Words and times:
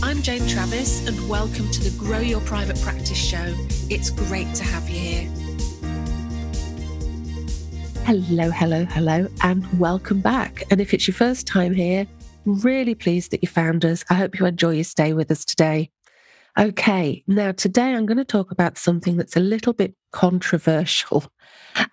I'm 0.00 0.22
Jane 0.22 0.46
Travis, 0.46 1.06
and 1.08 1.28
welcome 1.28 1.68
to 1.72 1.82
the 1.82 1.90
Grow 1.98 2.20
Your 2.20 2.40
Private 2.42 2.80
Practice 2.80 3.18
Show. 3.18 3.52
It's 3.90 4.10
great 4.10 4.54
to 4.54 4.62
have 4.62 4.88
you 4.88 4.98
here. 4.98 5.30
Hello, 8.04 8.50
hello, 8.50 8.84
hello, 8.84 9.26
and 9.42 9.66
welcome 9.80 10.20
back. 10.20 10.62
And 10.70 10.80
if 10.80 10.94
it's 10.94 11.08
your 11.08 11.16
first 11.16 11.48
time 11.48 11.74
here, 11.74 12.06
really 12.46 12.94
pleased 12.94 13.32
that 13.32 13.42
you 13.42 13.48
found 13.48 13.84
us. 13.84 14.04
I 14.08 14.14
hope 14.14 14.38
you 14.38 14.46
enjoy 14.46 14.74
your 14.74 14.84
stay 14.84 15.14
with 15.14 15.32
us 15.32 15.44
today. 15.44 15.90
Okay, 16.56 17.24
now 17.26 17.50
today 17.50 17.94
I'm 17.94 18.06
going 18.06 18.18
to 18.18 18.24
talk 18.24 18.52
about 18.52 18.78
something 18.78 19.16
that's 19.16 19.36
a 19.36 19.40
little 19.40 19.72
bit 19.72 19.94
controversial. 20.12 21.24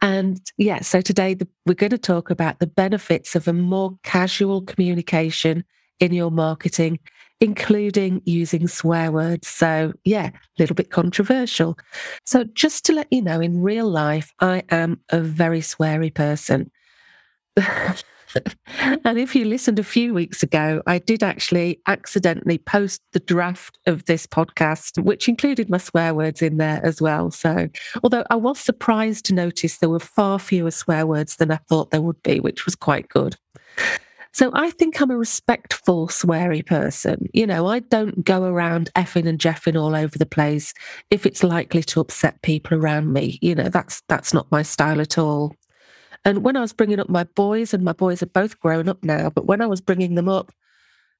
And 0.03 0.39
yeah, 0.57 0.81
so 0.81 1.01
today 1.01 1.33
the, 1.33 1.47
we're 1.65 1.73
going 1.73 1.89
to 1.89 1.97
talk 1.97 2.29
about 2.29 2.59
the 2.59 2.67
benefits 2.67 3.35
of 3.35 3.47
a 3.47 3.53
more 3.53 3.97
casual 4.03 4.61
communication 4.61 5.63
in 5.99 6.13
your 6.13 6.31
marketing, 6.31 6.99
including 7.41 8.21
using 8.25 8.67
swear 8.67 9.11
words. 9.11 9.47
So, 9.47 9.93
yeah, 10.03 10.27
a 10.27 10.31
little 10.57 10.75
bit 10.75 10.89
controversial. 10.89 11.77
So, 12.25 12.45
just 12.53 12.85
to 12.85 12.93
let 12.93 13.07
you 13.11 13.21
know, 13.21 13.39
in 13.39 13.61
real 13.61 13.89
life, 13.89 14.33
I 14.39 14.63
am 14.69 14.99
a 15.09 15.19
very 15.19 15.61
sweary 15.61 16.13
person. 16.13 16.71
and 19.03 19.17
if 19.17 19.35
you 19.35 19.45
listened 19.45 19.79
a 19.79 19.83
few 19.83 20.13
weeks 20.13 20.43
ago, 20.43 20.81
I 20.87 20.99
did 20.99 21.23
actually 21.23 21.81
accidentally 21.87 22.57
post 22.57 23.01
the 23.13 23.19
draft 23.19 23.77
of 23.85 24.05
this 24.05 24.25
podcast, 24.27 25.01
which 25.03 25.27
included 25.27 25.69
my 25.69 25.77
swear 25.77 26.13
words 26.13 26.41
in 26.41 26.57
there 26.57 26.81
as 26.83 27.01
well. 27.01 27.31
So, 27.31 27.69
although 28.03 28.25
I 28.29 28.35
was 28.35 28.59
surprised 28.59 29.25
to 29.25 29.33
notice 29.33 29.77
there 29.77 29.89
were 29.89 29.99
far 29.99 30.39
fewer 30.39 30.71
swear 30.71 31.05
words 31.05 31.37
than 31.37 31.51
I 31.51 31.57
thought 31.69 31.91
there 31.91 32.01
would 32.01 32.21
be, 32.23 32.39
which 32.39 32.65
was 32.65 32.75
quite 32.75 33.09
good. 33.09 33.35
So 34.35 34.51
I 34.53 34.69
think 34.71 34.99
I'm 34.99 35.11
a 35.11 35.17
respectful, 35.17 36.09
sweary 36.09 36.65
person. 36.65 37.29
You 37.31 37.47
know, 37.47 37.67
I 37.67 37.79
don't 37.79 38.25
go 38.25 38.43
around 38.43 38.91
effing 38.93 39.29
and 39.29 39.39
jeffing 39.39 39.81
all 39.81 39.95
over 39.95 40.17
the 40.17 40.25
place 40.25 40.73
if 41.09 41.25
it's 41.25 41.41
likely 41.41 41.81
to 41.83 42.01
upset 42.01 42.41
people 42.41 42.77
around 42.77 43.13
me. 43.13 43.39
You 43.41 43.55
know, 43.55 43.69
that's 43.69 44.01
that's 44.09 44.33
not 44.33 44.51
my 44.51 44.61
style 44.61 44.99
at 44.99 45.17
all. 45.17 45.55
And 46.25 46.43
when 46.43 46.57
I 46.57 46.59
was 46.59 46.73
bringing 46.73 46.99
up 46.99 47.07
my 47.07 47.23
boys, 47.23 47.73
and 47.73 47.85
my 47.85 47.93
boys 47.93 48.21
are 48.21 48.25
both 48.25 48.59
grown 48.59 48.89
up 48.89 49.01
now, 49.05 49.29
but 49.29 49.45
when 49.45 49.61
I 49.61 49.67
was 49.67 49.79
bringing 49.79 50.15
them 50.15 50.27
up, 50.27 50.51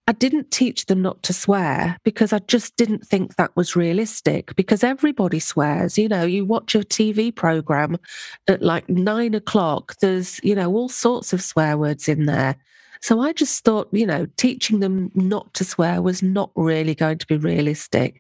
I 0.09 0.11
didn't 0.11 0.51
teach 0.51 0.87
them 0.87 1.01
not 1.01 1.23
to 1.23 1.31
swear 1.31 1.97
because 2.03 2.33
I 2.33 2.39
just 2.39 2.75
didn't 2.75 3.07
think 3.07 3.37
that 3.37 3.55
was 3.55 3.77
realistic 3.77 4.53
because 4.57 4.83
everybody 4.83 5.39
swears. 5.39 5.97
You 5.97 6.09
know, 6.09 6.25
you 6.25 6.43
watch 6.43 6.75
a 6.75 6.79
TV 6.79 7.33
program 7.33 7.95
at 8.49 8.61
like 8.61 8.89
nine 8.89 9.35
o'clock, 9.35 9.95
there's, 10.01 10.41
you 10.43 10.53
know, 10.53 10.75
all 10.75 10.89
sorts 10.89 11.31
of 11.31 11.41
swear 11.41 11.77
words 11.77 12.09
in 12.09 12.25
there. 12.25 12.57
So 13.05 13.19
I 13.19 13.33
just 13.33 13.63
thought, 13.63 13.87
you 13.91 14.07
know, 14.07 14.25
teaching 14.35 14.79
them 14.79 15.11
not 15.13 15.53
to 15.53 15.63
swear 15.63 16.01
was 16.01 16.23
not 16.23 16.49
really 16.55 16.95
going 16.95 17.19
to 17.19 17.27
be 17.27 17.37
realistic. 17.37 18.19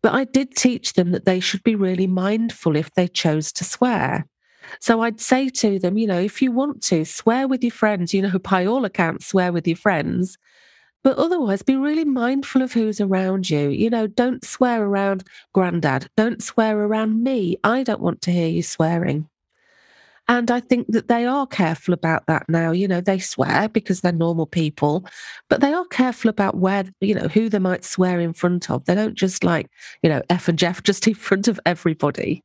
But 0.00 0.14
I 0.14 0.22
did 0.22 0.54
teach 0.54 0.92
them 0.92 1.10
that 1.10 1.24
they 1.24 1.40
should 1.40 1.64
be 1.64 1.74
really 1.74 2.06
mindful 2.06 2.76
if 2.76 2.94
they 2.94 3.08
chose 3.08 3.50
to 3.54 3.64
swear. 3.64 4.28
So 4.78 5.00
I'd 5.00 5.20
say 5.20 5.48
to 5.48 5.80
them, 5.80 5.98
you 5.98 6.06
know, 6.06 6.20
if 6.20 6.40
you 6.40 6.52
want 6.52 6.84
to, 6.84 7.04
swear 7.04 7.48
with 7.48 7.64
your 7.64 7.72
friends, 7.72 8.14
you 8.14 8.22
know, 8.22 8.28
who 8.28 8.38
by 8.38 8.64
all 8.64 8.84
accounts, 8.84 9.26
swear 9.26 9.52
with 9.52 9.66
your 9.66 9.76
friends. 9.76 10.38
But 11.02 11.18
otherwise, 11.18 11.62
be 11.62 11.74
really 11.74 12.04
mindful 12.04 12.62
of 12.62 12.72
who's 12.72 13.00
around 13.00 13.50
you. 13.50 13.70
You 13.70 13.90
know, 13.90 14.06
don't 14.06 14.44
swear 14.44 14.84
around 14.84 15.24
granddad. 15.52 16.08
Don't 16.16 16.40
swear 16.40 16.78
around 16.78 17.24
me. 17.24 17.56
I 17.64 17.82
don't 17.82 18.00
want 18.00 18.22
to 18.22 18.30
hear 18.30 18.46
you 18.46 18.62
swearing. 18.62 19.28
And 20.28 20.50
I 20.50 20.60
think 20.60 20.86
that 20.88 21.08
they 21.08 21.26
are 21.26 21.46
careful 21.46 21.92
about 21.92 22.26
that 22.26 22.48
now. 22.48 22.70
You 22.70 22.86
know, 22.86 23.00
they 23.00 23.18
swear 23.18 23.68
because 23.68 24.00
they're 24.00 24.12
normal 24.12 24.46
people, 24.46 25.04
but 25.48 25.60
they 25.60 25.72
are 25.72 25.84
careful 25.86 26.30
about 26.30 26.56
where, 26.56 26.84
you 27.00 27.14
know, 27.14 27.28
who 27.28 27.48
they 27.48 27.58
might 27.58 27.84
swear 27.84 28.20
in 28.20 28.32
front 28.32 28.70
of. 28.70 28.84
They 28.84 28.94
don't 28.94 29.14
just 29.14 29.44
like, 29.44 29.68
you 30.02 30.08
know, 30.08 30.22
F 30.30 30.48
and 30.48 30.58
Jeff 30.58 30.82
just 30.84 31.06
in 31.06 31.14
front 31.14 31.48
of 31.48 31.58
everybody. 31.66 32.42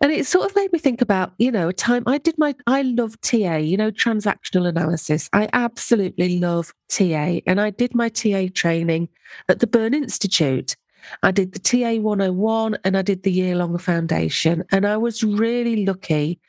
And 0.00 0.12
it 0.12 0.26
sort 0.26 0.48
of 0.48 0.54
made 0.54 0.72
me 0.72 0.78
think 0.78 1.00
about, 1.00 1.32
you 1.38 1.50
know, 1.50 1.68
a 1.68 1.72
time 1.72 2.04
I 2.06 2.18
did 2.18 2.38
my, 2.38 2.54
I 2.68 2.82
love 2.82 3.20
TA, 3.20 3.56
you 3.56 3.76
know, 3.76 3.90
transactional 3.90 4.68
analysis. 4.68 5.28
I 5.32 5.48
absolutely 5.52 6.38
love 6.38 6.72
TA. 6.88 7.40
And 7.46 7.60
I 7.60 7.70
did 7.70 7.96
my 7.96 8.08
TA 8.08 8.46
training 8.54 9.08
at 9.48 9.58
the 9.58 9.66
Berne 9.66 9.94
Institute. 9.94 10.76
I 11.22 11.30
did 11.30 11.52
the 11.52 11.58
TA 11.58 12.00
101 12.00 12.78
and 12.84 12.96
I 12.96 13.02
did 13.02 13.22
the 13.22 13.32
year 13.32 13.56
long 13.56 13.76
foundation. 13.78 14.64
And 14.70 14.86
I 14.86 14.96
was 14.96 15.22
really 15.24 15.84
lucky 15.84 16.40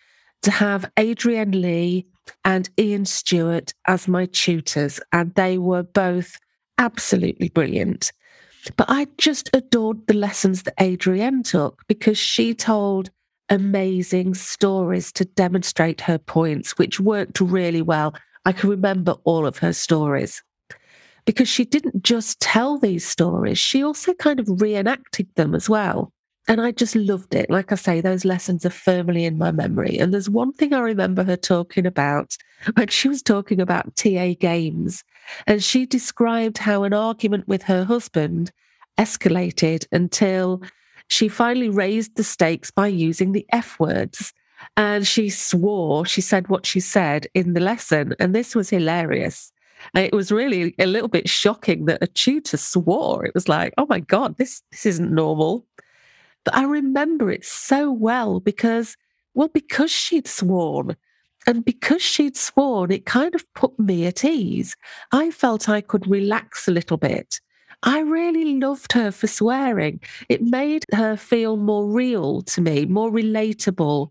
to 0.43 0.51
have 0.51 0.89
Adrienne 0.97 1.61
Lee 1.61 2.05
and 2.45 2.69
Ian 2.79 3.05
Stewart 3.05 3.73
as 3.87 4.07
my 4.07 4.25
tutors. 4.27 4.99
And 5.11 5.33
they 5.35 5.57
were 5.57 5.83
both 5.83 6.37
absolutely 6.77 7.49
brilliant. 7.49 8.11
But 8.75 8.87
I 8.89 9.07
just 9.17 9.49
adored 9.53 10.05
the 10.07 10.13
lessons 10.13 10.63
that 10.63 10.81
Adrienne 10.81 11.43
took 11.43 11.83
because 11.87 12.17
she 12.17 12.53
told 12.53 13.09
amazing 13.49 14.35
stories 14.35 15.11
to 15.13 15.25
demonstrate 15.25 16.01
her 16.01 16.17
points, 16.17 16.77
which 16.77 16.99
worked 16.99 17.39
really 17.39 17.81
well. 17.81 18.13
I 18.45 18.51
can 18.51 18.69
remember 18.69 19.13
all 19.23 19.45
of 19.45 19.57
her 19.57 19.73
stories 19.73 20.43
because 21.29 21.47
she 21.47 21.63
didn't 21.63 22.01
just 22.01 22.39
tell 22.39 22.79
these 22.79 23.05
stories, 23.05 23.59
she 23.59 23.83
also 23.83 24.15
kind 24.15 24.39
of 24.39 24.59
reenacted 24.59 25.27
them 25.35 25.53
as 25.53 25.69
well. 25.69 26.11
And 26.47 26.59
I 26.59 26.71
just 26.71 26.95
loved 26.95 27.35
it. 27.35 27.51
Like 27.51 27.71
I 27.71 27.75
say, 27.75 28.01
those 28.01 28.25
lessons 28.25 28.65
are 28.65 28.71
firmly 28.71 29.25
in 29.25 29.37
my 29.37 29.51
memory. 29.51 29.99
And 29.99 30.11
there's 30.11 30.27
one 30.27 30.51
thing 30.53 30.73
I 30.73 30.79
remember 30.79 31.23
her 31.23 31.37
talking 31.37 31.85
about 31.85 32.35
when 32.73 32.87
she 32.87 33.09
was 33.09 33.21
talking 33.21 33.61
about 33.61 33.95
TA 33.95 34.33
games. 34.39 35.03
And 35.45 35.63
she 35.63 35.85
described 35.85 36.57
how 36.57 36.81
an 36.81 36.93
argument 36.93 37.47
with 37.47 37.61
her 37.61 37.83
husband 37.83 38.51
escalated 38.97 39.85
until 39.91 40.63
she 41.09 41.27
finally 41.27 41.69
raised 41.69 42.15
the 42.15 42.23
stakes 42.23 42.71
by 42.71 42.87
using 42.87 43.33
the 43.33 43.45
F 43.51 43.79
words. 43.79 44.33
And 44.77 45.05
she 45.05 45.29
swore, 45.29 46.07
she 46.07 46.21
said 46.21 46.47
what 46.47 46.65
she 46.65 46.79
said 46.79 47.27
in 47.35 47.53
the 47.53 47.61
lesson. 47.61 48.15
And 48.17 48.33
this 48.33 48.55
was 48.55 48.71
hilarious. 48.71 49.51
It 49.95 50.13
was 50.13 50.31
really 50.31 50.75
a 50.79 50.85
little 50.85 51.07
bit 51.07 51.29
shocking 51.29 51.85
that 51.85 52.03
a 52.03 52.07
tutor 52.07 52.57
swore. 52.57 53.25
It 53.25 53.33
was 53.33 53.47
like, 53.47 53.73
oh 53.77 53.85
my 53.89 53.99
God, 53.99 54.37
this, 54.37 54.61
this 54.71 54.85
isn't 54.85 55.11
normal. 55.11 55.65
But 56.45 56.55
I 56.55 56.63
remember 56.63 57.31
it 57.31 57.45
so 57.45 57.91
well 57.91 58.39
because, 58.39 58.95
well, 59.33 59.49
because 59.49 59.91
she'd 59.91 60.27
sworn. 60.27 60.95
And 61.47 61.63
because 61.63 62.01
she'd 62.01 62.37
sworn, 62.37 62.91
it 62.91 63.05
kind 63.05 63.33
of 63.33 63.45
put 63.53 63.77
me 63.79 64.05
at 64.05 64.25
ease. 64.25 64.75
I 65.11 65.31
felt 65.31 65.69
I 65.69 65.81
could 65.81 66.07
relax 66.07 66.67
a 66.67 66.71
little 66.71 66.97
bit. 66.97 67.39
I 67.83 68.01
really 68.01 68.59
loved 68.59 68.91
her 68.91 69.11
for 69.11 69.27
swearing. 69.27 70.01
It 70.27 70.41
made 70.41 70.85
her 70.93 71.15
feel 71.15 71.55
more 71.55 71.87
real 71.87 72.41
to 72.41 72.61
me, 72.61 72.85
more 72.85 73.09
relatable, 73.09 74.09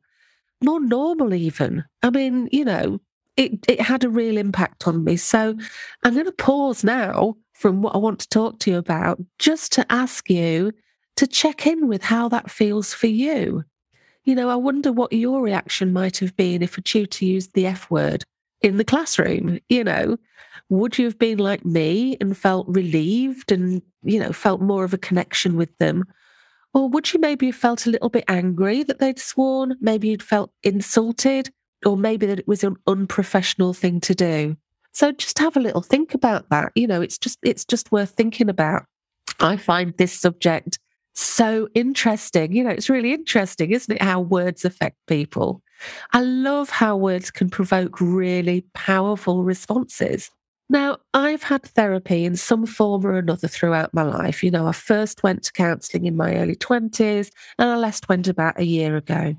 more 0.65 0.81
normal, 0.81 1.35
even. 1.35 1.85
I 2.03 2.11
mean, 2.11 2.49
you 2.51 2.65
know, 2.65 2.99
it, 3.39 3.65
it 3.69 3.81
had 3.81 4.03
a 4.05 4.11
real 4.11 4.37
impact 4.37 4.87
on 4.89 5.05
me. 5.05 5.17
So 5.17 5.57
I'm 6.03 6.15
going 6.15 6.27
to 6.27 6.33
pause 6.33 6.83
now 6.83 7.37
from 7.55 7.83
what 7.83 7.95
I 7.95 7.99
want 7.99 8.19
to 8.19 8.29
talk 8.29 8.59
to 8.61 8.71
you 8.73 8.77
about 8.77 9.21
just 9.39 9.73
to 9.75 9.87
ask 9.91 10.29
you 10.29 10.73
to 11.17 11.27
check 11.27 11.67
in 11.67 11.89
with 11.89 12.03
how 12.03 12.29
that 12.29 12.51
feels 12.51 12.93
for 12.93 13.07
you. 13.07 13.65
You 14.25 14.35
know, 14.35 14.51
I 14.51 14.57
wonder 14.57 14.93
what 14.93 15.13
your 15.13 15.41
reaction 15.41 15.93
might 15.93 16.19
have 16.19 16.37
been 16.37 16.63
if 16.63 16.77
a 16.77 16.83
tutor 16.83 17.25
used 17.25 17.55
the 17.55 17.67
F 17.67 17.89
word 17.91 18.25
in 18.61 18.77
the 18.77 18.85
classroom. 18.85 19.61
You 19.69 19.85
know, 19.85 20.17
would 20.69 20.99
you 20.99 21.05
have 21.05 21.19
been 21.19 21.39
like 21.39 21.65
me 21.65 22.17
and 22.21 22.37
felt 22.37 22.67
relieved 22.69 23.53
and, 23.53 23.83
you 24.03 24.19
know, 24.19 24.33
felt 24.33 24.61
more 24.61 24.83
of 24.83 24.93
a 24.93 24.99
connection 24.99 25.57
with 25.57 25.77
them? 25.79 26.05
Or 26.75 26.89
would 26.89 27.13
you 27.13 27.21
maybe 27.21 27.47
have 27.47 27.55
felt 27.55 27.87
a 27.87 27.91
little 27.91 28.11
bit 28.11 28.25
angry 28.27 28.83
that 28.83 28.99
they'd 28.99 29.19
sworn? 29.19 29.77
Maybe 29.81 30.09
you'd 30.09 30.23
felt 30.23 30.51
insulted, 30.65 31.51
or 31.85 31.97
maybe 31.97 32.27
that 32.27 32.39
it 32.39 32.49
was 32.49 32.65
an 32.65 32.77
unprofessional 32.87 33.73
thing 33.73 34.01
to 34.01 34.15
do. 34.15 34.57
So 34.93 35.13
just 35.13 35.39
have 35.39 35.57
a 35.57 35.61
little 35.61 35.83
think 35.83 36.15
about 36.15 36.49
that. 36.51 36.73
You 36.75 36.87
know, 36.87 37.01
it's 37.01 37.19
just 37.19 37.39
it's 37.43 37.65
just 37.65 37.93
worth 37.93 38.11
thinking 38.11 38.49
about. 38.49 38.85
I 39.41 39.57
find 39.57 39.95
this 39.97 40.13
subject 40.13 40.79
so 41.15 41.69
interesting. 41.75 42.53
You 42.53 42.65
know, 42.65 42.71
it's 42.71 42.91
really 42.91 43.13
interesting, 43.13 43.71
isn't 43.73 43.95
it, 43.95 44.03
how 44.03 44.21
words 44.21 44.65
affect 44.65 44.97
people? 45.07 45.63
I 46.13 46.23
love 46.23 46.71
how 46.71 46.97
words 46.97 47.31
can 47.31 47.51
provoke 47.51 48.01
really 48.01 48.65
powerful 48.75 49.45
responses. 49.45 50.31
Now, 50.71 50.99
I've 51.15 51.43
had 51.43 51.63
therapy 51.63 52.25
in 52.25 52.37
some 52.37 52.67
form 52.67 53.07
or 53.07 53.17
another 53.17 53.49
throughout 53.49 53.95
my 53.95 54.03
life. 54.03 54.45
You 54.45 54.51
know, 54.51 54.67
I 54.67 54.73
first 54.73 55.23
went 55.23 55.45
to 55.45 55.53
counselling 55.53 56.05
in 56.05 56.17
my 56.17 56.35
early 56.35 56.57
20s 56.57 57.31
and 57.59 57.71
I 57.71 57.77
last 57.77 58.09
went 58.09 58.29
about 58.29 58.61
a 58.61 58.65
year 58.65 58.97
ago. 58.97 59.35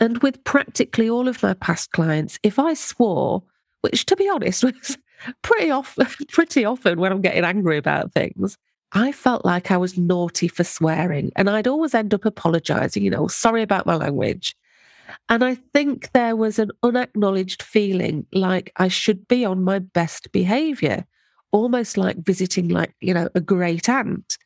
And 0.00 0.18
with 0.22 0.42
practically 0.44 1.08
all 1.08 1.28
of 1.28 1.42
my 1.42 1.54
past 1.54 1.92
clients, 1.92 2.38
if 2.42 2.58
I 2.58 2.74
swore, 2.74 3.42
which 3.82 4.06
to 4.06 4.16
be 4.16 4.28
honest 4.28 4.64
was 4.64 4.98
pretty 5.42 5.70
often, 5.70 6.06
pretty 6.28 6.64
often 6.64 6.98
when 6.98 7.12
I'm 7.12 7.20
getting 7.20 7.44
angry 7.44 7.78
about 7.78 8.12
things, 8.12 8.56
I 8.92 9.12
felt 9.12 9.44
like 9.44 9.70
I 9.70 9.76
was 9.76 9.98
naughty 9.98 10.48
for 10.48 10.64
swearing. 10.64 11.32
And 11.36 11.50
I'd 11.50 11.66
always 11.66 11.94
end 11.94 12.14
up 12.14 12.24
apologizing, 12.24 13.02
you 13.02 13.10
know, 13.10 13.26
sorry 13.26 13.62
about 13.62 13.86
my 13.86 13.96
language. 13.96 14.56
And 15.28 15.44
I 15.44 15.56
think 15.74 16.12
there 16.12 16.36
was 16.36 16.58
an 16.58 16.70
unacknowledged 16.82 17.62
feeling 17.62 18.26
like 18.32 18.72
I 18.76 18.88
should 18.88 19.26
be 19.28 19.44
on 19.44 19.64
my 19.64 19.80
best 19.80 20.32
behavior, 20.32 21.04
almost 21.52 21.96
like 21.96 22.18
visiting, 22.18 22.68
like, 22.68 22.94
you 23.00 23.14
know, 23.14 23.28
a 23.34 23.40
great 23.40 23.88
aunt. 23.88 24.38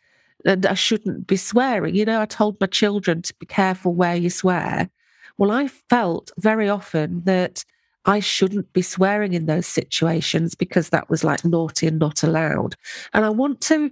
And 0.44 0.64
I 0.66 0.74
shouldn't 0.74 1.26
be 1.26 1.36
swearing. 1.36 1.94
You 1.94 2.04
know, 2.04 2.20
I 2.20 2.26
told 2.26 2.60
my 2.60 2.66
children 2.68 3.22
to 3.22 3.34
be 3.34 3.46
careful 3.46 3.94
where 3.94 4.16
you 4.16 4.30
swear. 4.30 4.88
Well, 5.38 5.52
I 5.52 5.68
felt 5.68 6.32
very 6.38 6.68
often 6.68 7.22
that 7.24 7.64
I 8.04 8.20
shouldn't 8.20 8.72
be 8.72 8.82
swearing 8.82 9.34
in 9.34 9.46
those 9.46 9.66
situations 9.66 10.54
because 10.54 10.88
that 10.90 11.08
was 11.08 11.24
like 11.24 11.44
naughty 11.44 11.86
and 11.86 11.98
not 11.98 12.22
allowed. 12.22 12.74
And 13.12 13.24
I 13.24 13.30
want 13.30 13.60
to, 13.62 13.90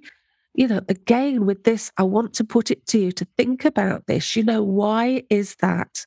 you 0.55 0.67
know, 0.69 0.81
again 0.89 1.47
with 1.47 1.65
this, 1.65 1.93
I 1.99 2.03
want 2.03 2.35
to 2.35 2.45
put 2.45 2.71
it 2.71 2.87
to 2.89 2.99
you 2.99 3.13
to 3.13 3.27
think 3.37 3.65
about 3.65 4.07
this. 4.07 4.35
You 4.35 4.43
know, 4.43 4.63
why 4.63 5.23
is 5.31 5.55
that? 5.57 6.05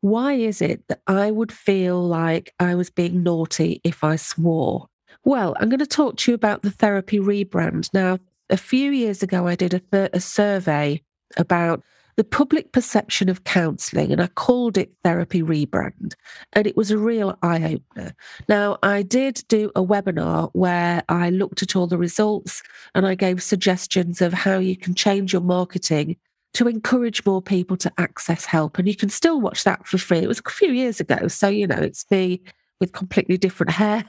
Why 0.00 0.34
is 0.34 0.60
it 0.60 0.86
that 0.88 1.00
I 1.06 1.30
would 1.30 1.52
feel 1.52 2.02
like 2.02 2.52
I 2.58 2.74
was 2.74 2.90
being 2.90 3.22
naughty 3.22 3.80
if 3.84 4.02
I 4.04 4.16
swore? 4.16 4.88
Well, 5.24 5.54
I'm 5.60 5.68
going 5.68 5.78
to 5.78 5.86
talk 5.86 6.16
to 6.18 6.32
you 6.32 6.34
about 6.34 6.62
the 6.62 6.70
therapy 6.70 7.18
rebrand. 7.20 7.88
Now, 7.94 8.18
a 8.50 8.56
few 8.56 8.90
years 8.90 9.22
ago, 9.22 9.46
I 9.46 9.54
did 9.54 9.74
a, 9.74 10.10
a 10.12 10.20
survey 10.20 11.00
about 11.36 11.82
the 12.16 12.24
public 12.24 12.72
perception 12.72 13.28
of 13.28 13.44
counselling, 13.44 14.12
and 14.12 14.20
I 14.20 14.26
called 14.26 14.76
it 14.76 14.92
Therapy 15.02 15.42
Rebrand. 15.42 16.14
And 16.52 16.66
it 16.66 16.76
was 16.76 16.90
a 16.90 16.98
real 16.98 17.38
eye 17.42 17.80
opener. 17.94 18.14
Now, 18.48 18.78
I 18.82 19.02
did 19.02 19.42
do 19.48 19.70
a 19.74 19.82
webinar 19.82 20.50
where 20.52 21.02
I 21.08 21.30
looked 21.30 21.62
at 21.62 21.74
all 21.74 21.86
the 21.86 21.98
results 21.98 22.62
and 22.94 23.06
I 23.06 23.14
gave 23.14 23.42
suggestions 23.42 24.20
of 24.20 24.32
how 24.32 24.58
you 24.58 24.76
can 24.76 24.94
change 24.94 25.32
your 25.32 25.42
marketing 25.42 26.16
to 26.54 26.68
encourage 26.68 27.24
more 27.24 27.40
people 27.40 27.76
to 27.78 27.92
access 27.96 28.44
help. 28.44 28.78
And 28.78 28.86
you 28.86 28.94
can 28.94 29.08
still 29.08 29.40
watch 29.40 29.64
that 29.64 29.86
for 29.86 29.96
free. 29.96 30.18
It 30.18 30.28
was 30.28 30.42
a 30.44 30.50
few 30.50 30.72
years 30.72 31.00
ago. 31.00 31.28
So, 31.28 31.48
you 31.48 31.66
know, 31.66 31.76
it's 31.76 32.04
me 32.10 32.42
with 32.78 32.92
completely 32.92 33.38
different 33.38 33.70
hair, 33.72 34.04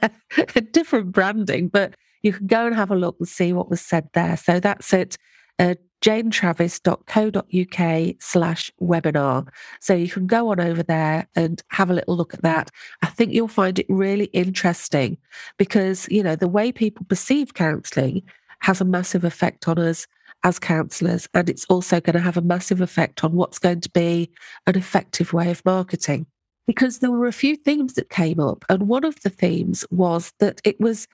different 0.72 1.12
branding, 1.12 1.68
but 1.68 1.94
you 2.22 2.32
can 2.32 2.46
go 2.46 2.66
and 2.66 2.74
have 2.74 2.90
a 2.90 2.96
look 2.96 3.16
and 3.18 3.28
see 3.28 3.52
what 3.52 3.70
was 3.70 3.80
said 3.80 4.08
there. 4.12 4.36
So 4.36 4.60
that's 4.60 4.92
it. 4.92 5.16
Uh, 5.58 5.74
janetravis.co.uk 6.04 8.14
slash 8.20 8.70
webinar. 8.80 9.48
So 9.80 9.94
you 9.94 10.08
can 10.08 10.26
go 10.26 10.50
on 10.50 10.60
over 10.60 10.82
there 10.82 11.26
and 11.34 11.62
have 11.68 11.88
a 11.90 11.94
little 11.94 12.14
look 12.14 12.34
at 12.34 12.42
that. 12.42 12.70
I 13.02 13.06
think 13.06 13.32
you'll 13.32 13.48
find 13.48 13.78
it 13.78 13.86
really 13.88 14.26
interesting 14.26 15.16
because, 15.56 16.06
you 16.10 16.22
know, 16.22 16.36
the 16.36 16.46
way 16.46 16.72
people 16.72 17.06
perceive 17.08 17.54
counselling 17.54 18.20
has 18.60 18.82
a 18.82 18.84
massive 18.84 19.24
effect 19.24 19.66
on 19.66 19.78
us 19.78 20.06
as 20.42 20.58
counsellors. 20.58 21.26
And 21.32 21.48
it's 21.48 21.64
also 21.66 22.02
going 22.02 22.14
to 22.14 22.20
have 22.20 22.36
a 22.36 22.42
massive 22.42 22.82
effect 22.82 23.24
on 23.24 23.32
what's 23.32 23.58
going 23.58 23.80
to 23.80 23.90
be 23.90 24.30
an 24.66 24.76
effective 24.76 25.32
way 25.32 25.50
of 25.50 25.64
marketing. 25.64 26.26
Because 26.66 26.98
there 26.98 27.10
were 27.10 27.26
a 27.26 27.32
few 27.32 27.56
themes 27.56 27.94
that 27.94 28.10
came 28.10 28.40
up. 28.40 28.66
And 28.68 28.88
one 28.88 29.04
of 29.04 29.18
the 29.22 29.30
themes 29.30 29.86
was 29.90 30.34
that 30.38 30.60
it 30.64 30.78
was 30.80 31.08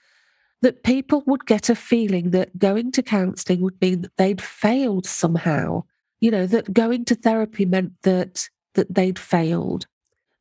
that 0.63 0.83
people 0.83 1.23
would 1.27 1.47
get 1.47 1.69
a 1.69 1.75
feeling 1.75 2.31
that 2.31 2.59
going 2.59 2.93
to 2.93 3.03
counselling 3.03 3.61
would 3.63 3.81
mean 3.81 4.03
that 4.03 4.17
they'd 4.17 4.43
failed 4.43 5.07
somehow. 5.07 5.85
You 6.21 6.31
know, 6.31 6.47
that 6.47 6.73
going 6.73 7.07
to 7.07 7.15
therapy 7.15 7.65
meant 7.65 7.93
that 8.03 8.49
that 8.75 8.95
they'd 8.95 9.19
failed. 9.19 9.87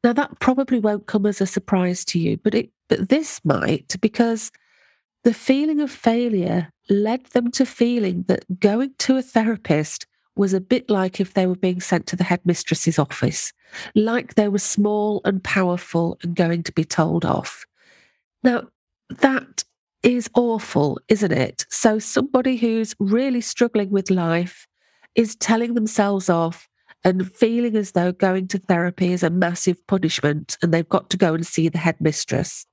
Now 0.03 0.13
that 0.13 0.39
probably 0.39 0.79
won't 0.79 1.07
come 1.07 1.25
as 1.25 1.41
a 1.41 1.45
surprise 1.45 2.05
to 2.05 2.19
you, 2.19 2.37
but 2.37 2.53
it 2.53 2.71
but 2.87 3.09
this 3.09 3.39
might 3.43 3.95
because 4.01 4.51
the 5.23 5.33
feeling 5.33 5.81
of 5.81 5.91
failure 5.91 6.71
led 6.89 7.25
them 7.27 7.51
to 7.51 7.65
feeling 7.65 8.23
that 8.27 8.59
going 8.59 8.93
to 8.99 9.17
a 9.17 9.21
therapist 9.21 10.05
was 10.35 10.53
a 10.53 10.61
bit 10.61 10.89
like 10.89 11.19
if 11.19 11.33
they 11.33 11.45
were 11.45 11.55
being 11.55 11.81
sent 11.81 12.07
to 12.07 12.15
the 12.15 12.23
headmistress's 12.23 12.97
office, 12.97 13.51
like 13.93 14.35
they 14.35 14.47
were 14.47 14.57
small 14.57 15.21
and 15.25 15.43
powerful 15.43 16.17
and 16.23 16.35
going 16.35 16.63
to 16.63 16.71
be 16.71 16.85
told 16.85 17.25
off. 17.25 17.65
Now, 18.41 18.69
that 19.09 19.65
is 20.03 20.29
awful, 20.35 20.99
isn't 21.07 21.31
it? 21.31 21.65
So, 21.69 21.99
somebody 21.99 22.57
who's 22.57 22.95
really 22.99 23.41
struggling 23.41 23.89
with 23.89 24.09
life 24.09 24.67
is 25.15 25.35
telling 25.35 25.73
themselves 25.73 26.29
off 26.29 26.67
and 27.03 27.33
feeling 27.33 27.75
as 27.75 27.91
though 27.91 28.11
going 28.11 28.47
to 28.49 28.59
therapy 28.59 29.13
is 29.13 29.23
a 29.23 29.29
massive 29.29 29.85
punishment 29.87 30.57
and 30.61 30.73
they've 30.73 30.89
got 30.89 31.09
to 31.09 31.17
go 31.17 31.33
and 31.33 31.45
see 31.45 31.69
the 31.69 31.77
headmistress. 31.77 32.65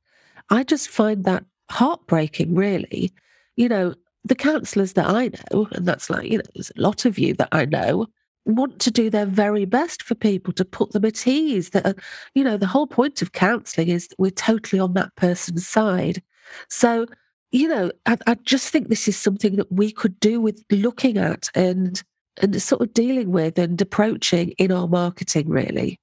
I 0.51 0.63
just 0.63 0.89
find 0.89 1.25
that 1.25 1.45
heartbreaking, 1.71 2.55
really. 2.55 3.13
You 3.57 3.69
know, 3.69 3.95
the 4.25 4.35
counsellors 4.35 4.95
that 4.95 5.07
I 5.07 5.31
know, 5.53 5.69
and 5.73 5.87
that's 5.87 6.11
like, 6.11 6.31
you 6.31 6.39
know, 6.39 6.45
there's 6.55 6.73
a 6.77 6.81
lot 6.81 7.05
of 7.05 7.19
you 7.19 7.35
that 7.35 7.49
I 7.53 7.65
know, 7.65 8.07
want 8.45 8.79
to 8.81 8.91
do 8.91 9.11
their 9.11 9.27
very 9.27 9.65
best 9.65 10.03
for 10.03 10.15
people 10.15 10.53
to 10.55 10.65
put 10.65 10.93
them 10.93 11.05
at 11.05 11.27
ease. 11.27 11.71
That, 11.71 11.97
you 12.35 12.45
know, 12.45 12.57
the 12.57 12.67
whole 12.67 12.87
point 12.87 13.23
of 13.23 13.33
counselling 13.33 13.89
is 13.89 14.09
we're 14.19 14.31
totally 14.31 14.79
on 14.79 14.95
that 14.95 15.15
person's 15.17 15.67
side. 15.67 16.23
So, 16.69 17.07
you 17.53 17.69
know, 17.69 17.91
I, 18.07 18.17
I 18.27 18.35
just 18.35 18.71
think 18.71 18.89
this 18.89 19.09
is 19.09 19.17
something 19.17 19.57
that 19.57 19.71
we 19.71 19.93
could 19.93 20.19
do 20.21 20.41
with 20.41 20.65
looking 20.71 21.19
at 21.19 21.49
and 21.55 22.03
and 22.43 22.61
sort 22.61 22.83
of 22.83 22.93
dealing 22.93 23.31
with 23.31 23.59
and 23.59 23.81
approaching 23.81 24.51
in 24.59 24.71
our 24.71 24.89
marketing, 24.89 25.49
really. 25.49 25.99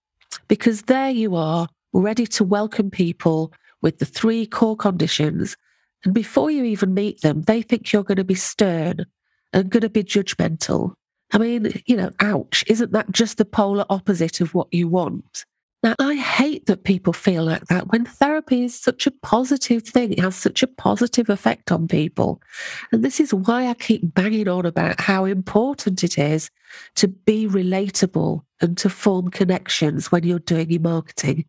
Because 0.48 0.84
there 0.84 1.12
you 1.12 1.36
are, 1.36 1.68
ready 1.94 2.26
to 2.26 2.44
welcome 2.44 2.90
people 2.90 3.54
with 3.84 4.00
the 4.00 4.06
three 4.06 4.48
core 4.48 4.76
conditions. 4.76 5.56
And 6.04 6.14
before 6.14 6.50
you 6.50 6.64
even 6.64 6.94
meet 6.94 7.22
them, 7.22 7.44
they 7.44 7.62
think 7.62 7.92
you're 7.94 8.04
going 8.04 8.18
to 8.18 8.24
be 8.24 8.36
stern 8.36 9.06
and 9.54 9.70
going 9.70 9.82
to 9.82 9.90
be 9.90 10.04
judgmental. 10.04 10.94
I 11.32 11.38
mean, 11.38 11.82
you 11.86 11.96
know, 11.96 12.12
ouch, 12.20 12.64
isn't 12.68 12.92
that 12.94 13.12
just 13.12 13.38
the 13.38 13.46
polar 13.46 13.86
opposite 13.90 14.42
of 14.42 14.54
what 14.54 14.68
you 14.72 14.88
want? 14.88 15.46
Now, 15.84 15.96
I 16.00 16.16
hate 16.16 16.66
that 16.68 16.86
people 16.86 17.12
feel 17.12 17.44
like 17.44 17.66
that 17.66 17.92
when 17.92 18.06
therapy 18.06 18.64
is 18.64 18.80
such 18.80 19.06
a 19.06 19.12
positive 19.12 19.84
thing. 19.84 20.14
It 20.14 20.22
has 20.22 20.36
such 20.36 20.64
a 20.64 20.68
positive 20.68 21.30
effect 21.30 21.74
on 21.74 21.90
people. 21.90 22.42
And 22.94 23.04
this 23.04 23.20
is 23.20 23.34
why 23.34 23.68
I 23.68 23.74
keep 23.74 24.14
banging 24.14 24.48
on 24.48 24.66
about 24.66 25.02
how 25.02 25.26
important 25.26 26.02
it 26.02 26.18
is 26.18 26.50
to 26.96 27.10
be 27.10 27.48
relatable 27.48 28.42
and 28.62 28.78
to 28.78 28.90
form 28.90 29.30
connections 29.30 30.10
when 30.10 30.24
you're 30.24 30.40
doing 30.40 30.72
your 30.72 30.80
marketing. 30.80 31.46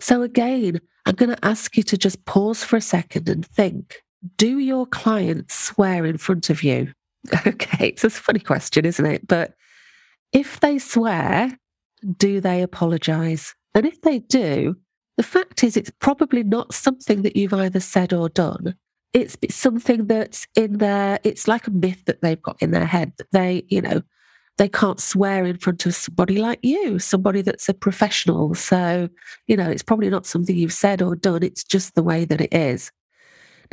So, 0.00 0.22
again, 0.22 0.80
I'm 1.06 1.14
going 1.14 1.30
to 1.30 1.44
ask 1.44 1.76
you 1.76 1.84
to 1.84 1.96
just 1.96 2.24
pause 2.24 2.64
for 2.64 2.76
a 2.76 2.80
second 2.80 3.28
and 3.28 3.46
think 3.46 4.02
do 4.36 4.58
your 4.58 4.86
clients 4.86 5.54
swear 5.54 6.06
in 6.06 6.18
front 6.18 6.50
of 6.50 6.62
you? 6.62 6.92
Okay, 7.46 7.88
it's 7.88 8.04
a 8.04 8.10
funny 8.10 8.40
question, 8.40 8.84
isn't 8.84 9.06
it? 9.06 9.26
But 9.26 9.54
if 10.32 10.60
they 10.60 10.78
swear, 10.78 11.58
do 12.12 12.40
they 12.40 12.62
apologize? 12.62 13.54
And 13.74 13.86
if 13.86 14.00
they 14.02 14.20
do, 14.20 14.76
the 15.16 15.22
fact 15.22 15.62
is, 15.64 15.76
it's 15.76 15.92
probably 16.00 16.42
not 16.42 16.74
something 16.74 17.22
that 17.22 17.36
you've 17.36 17.54
either 17.54 17.80
said 17.80 18.12
or 18.12 18.28
done. 18.28 18.74
It's 19.12 19.36
something 19.50 20.06
that's 20.06 20.46
in 20.56 20.78
there. 20.78 21.20
It's 21.22 21.46
like 21.46 21.66
a 21.68 21.70
myth 21.70 22.04
that 22.06 22.20
they've 22.20 22.42
got 22.42 22.56
in 22.60 22.72
their 22.72 22.84
head 22.84 23.12
that 23.18 23.30
they, 23.30 23.64
you 23.68 23.80
know, 23.80 24.02
they 24.58 24.68
can't 24.68 25.00
swear 25.00 25.44
in 25.44 25.58
front 25.58 25.86
of 25.86 25.94
somebody 25.94 26.38
like 26.38 26.60
you, 26.62 26.98
somebody 26.98 27.42
that's 27.42 27.68
a 27.68 27.74
professional. 27.74 28.54
So, 28.54 29.08
you 29.46 29.56
know, 29.56 29.68
it's 29.68 29.82
probably 29.82 30.10
not 30.10 30.26
something 30.26 30.56
you've 30.56 30.72
said 30.72 31.02
or 31.02 31.16
done. 31.16 31.42
It's 31.42 31.64
just 31.64 31.94
the 31.94 32.02
way 32.02 32.24
that 32.24 32.40
it 32.40 32.54
is. 32.54 32.90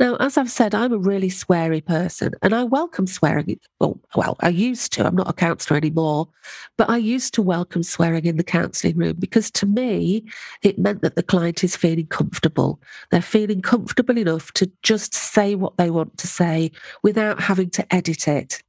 Now, 0.00 0.16
as 0.16 0.36
I've 0.36 0.50
said, 0.50 0.74
I'm 0.74 0.92
a 0.92 0.98
really 0.98 1.28
sweary 1.28 1.84
person 1.84 2.32
and 2.42 2.54
I 2.54 2.64
welcome 2.64 3.06
swearing. 3.06 3.58
Well, 3.80 3.98
well, 4.14 4.36
I 4.40 4.48
used 4.48 4.92
to. 4.94 5.06
I'm 5.06 5.14
not 5.14 5.28
a 5.28 5.34
counsellor 5.34 5.76
anymore, 5.76 6.28
but 6.76 6.88
I 6.88 6.96
used 6.96 7.34
to 7.34 7.42
welcome 7.42 7.82
swearing 7.82 8.24
in 8.24 8.36
the 8.36 8.44
counselling 8.44 8.96
room 8.96 9.16
because 9.18 9.50
to 9.52 9.66
me, 9.66 10.24
it 10.62 10.78
meant 10.78 11.02
that 11.02 11.16
the 11.16 11.22
client 11.22 11.62
is 11.62 11.76
feeling 11.76 12.06
comfortable. 12.06 12.80
They're 13.10 13.22
feeling 13.22 13.60
comfortable 13.60 14.18
enough 14.18 14.52
to 14.52 14.70
just 14.82 15.14
say 15.14 15.54
what 15.54 15.76
they 15.76 15.90
want 15.90 16.18
to 16.18 16.26
say 16.26 16.70
without 17.02 17.40
having 17.40 17.70
to 17.70 17.94
edit 17.94 18.28
it. 18.28 18.62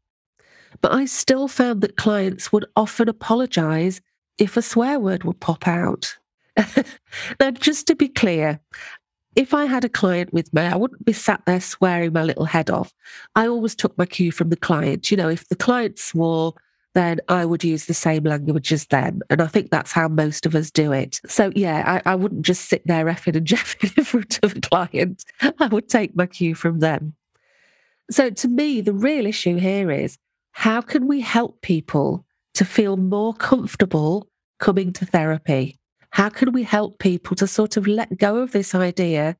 But 0.82 0.94
I 0.94 1.06
still 1.06 1.48
found 1.48 1.82
that 1.82 1.98
clients 1.98 2.51
would 2.51 2.65
often 2.75 3.08
apologise 3.08 4.01
if 4.38 4.58
a 4.58 4.62
swear 4.62 5.00
word 5.00 5.24
would 5.24 5.39
pop 5.39 5.68
out. 5.68 6.18
now, 7.39 7.51
just 7.51 7.88
to 7.88 7.96
be 7.96 8.08
clear, 8.08 8.60
if 9.36 9.54
I 9.54 9.66
had 9.66 9.84
a 9.84 9.90
client 9.90 10.34
with 10.34 10.54
me, 10.54 10.62
I 10.62 10.75
wouldn't 10.75 11.06
be 11.06 11.13
sat 11.13 11.42
there 11.46 11.62
swearing 11.62 12.13
my 12.13 12.24
little 12.24 12.46
head 12.46 12.70
off. 12.70 12.94
I 13.36 13.48
always 13.48 13.75
took 13.75 13.98
my 13.98 14.06
cue 14.06 14.32
from 14.32 14.50
the 14.50 14.56
client. 14.56 15.12
You 15.12 15.18
know, 15.18 15.30
if 15.30 15.48
the 15.50 15.56
client 15.56 16.00
swore, 16.00 16.54
then 16.94 17.20
I 17.28 17.46
would 17.46 17.63
use 17.63 17.86
the 17.86 17.94
same 17.94 18.24
language 18.24 18.72
as 18.72 18.86
them. 18.86 19.22
And 19.30 19.42
I 19.42 19.48
think 19.48 19.72
that's 19.72 19.92
how 19.92 20.08
most 20.08 20.46
of 20.46 20.54
us 20.56 20.70
do 20.70 20.92
it. 20.92 21.20
So, 21.25 21.52
yeah, 21.56 22.02
I, 22.06 22.12
I 22.12 22.16
wouldn't 22.16 22.46
just 22.46 22.70
sit 22.70 22.86
there 22.86 23.06
effing 23.06 23.36
and 23.36 23.48
jeffing 23.48 23.98
in 23.98 24.04
front 24.04 24.40
of 24.44 24.56
a 24.56 24.62
client. 24.62 25.24
I 25.60 25.68
would 25.68 25.90
take 25.90 26.16
my 26.16 26.28
cue 26.28 26.56
from 26.56 26.80
them. 26.80 27.16
So, 28.12 28.30
to 28.30 28.48
me, 28.48 28.82
the 28.82 28.94
real 28.94 29.25
issue 29.25 29.56
here 29.56 29.90
is 29.90 30.18
how 30.52 30.82
can 30.82 31.08
we 31.08 31.22
help 31.22 31.62
people 31.62 32.25
to 32.54 32.66
feel 32.66 32.98
more 32.98 33.34
comfortable 33.34 34.30
coming 34.60 34.94
to 34.94 35.06
therapy? 35.06 35.80
How 36.13 36.29
can 36.29 36.51
we 36.51 36.62
help 36.62 37.00
people 37.00 37.36
to 37.38 37.48
sort 37.48 37.75
of 37.75 37.88
let 37.88 38.20
go 38.20 38.38
of 38.38 38.51
this 38.51 38.75
idea 38.75 39.36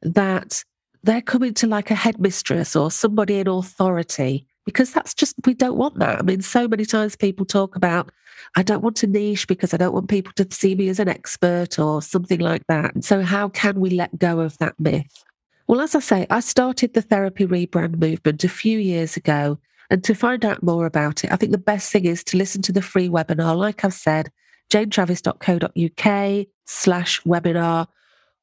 that 0.00 0.64
they're 1.02 1.20
coming 1.20 1.52
to 1.52 1.66
like 1.66 1.90
a 1.90 1.94
headmistress 1.94 2.74
or 2.74 2.90
somebody 2.90 3.40
in 3.40 3.46
authority? 3.46 4.46
Because 4.64 4.90
that's 4.90 5.12
just, 5.12 5.34
we 5.44 5.52
don't 5.52 5.76
want 5.76 5.98
that. 5.98 6.18
I 6.18 6.22
mean, 6.22 6.40
so 6.40 6.66
many 6.66 6.86
times 6.86 7.14
people 7.14 7.44
talk 7.44 7.76
about, 7.76 8.10
I 8.56 8.62
don't 8.62 8.82
want 8.82 9.02
a 9.02 9.06
niche 9.06 9.46
because 9.46 9.74
I 9.74 9.76
don't 9.76 9.92
want 9.92 10.08
people 10.08 10.32
to 10.36 10.46
see 10.50 10.74
me 10.74 10.88
as 10.88 10.98
an 10.98 11.10
expert 11.10 11.78
or 11.78 12.00
something 12.00 12.40
like 12.40 12.66
that. 12.68 13.04
So, 13.04 13.20
how 13.20 13.50
can 13.50 13.78
we 13.78 13.90
let 13.90 14.18
go 14.18 14.40
of 14.40 14.56
that 14.58 14.80
myth? 14.80 15.24
Well, 15.66 15.82
as 15.82 15.94
I 15.94 16.00
say, 16.00 16.26
I 16.30 16.40
started 16.40 16.94
the 16.94 17.02
therapy 17.02 17.46
rebrand 17.46 18.00
movement 18.00 18.42
a 18.44 18.48
few 18.48 18.78
years 18.78 19.18
ago. 19.18 19.58
And 19.90 20.02
to 20.04 20.14
find 20.14 20.42
out 20.42 20.62
more 20.62 20.86
about 20.86 21.22
it, 21.22 21.30
I 21.30 21.36
think 21.36 21.52
the 21.52 21.58
best 21.58 21.92
thing 21.92 22.06
is 22.06 22.24
to 22.24 22.38
listen 22.38 22.62
to 22.62 22.72
the 22.72 22.80
free 22.80 23.10
webinar. 23.10 23.54
Like 23.58 23.84
I've 23.84 23.92
said, 23.92 24.30
janetravis.co.uk 24.70 26.46
slash 26.66 27.22
webinar, 27.22 27.86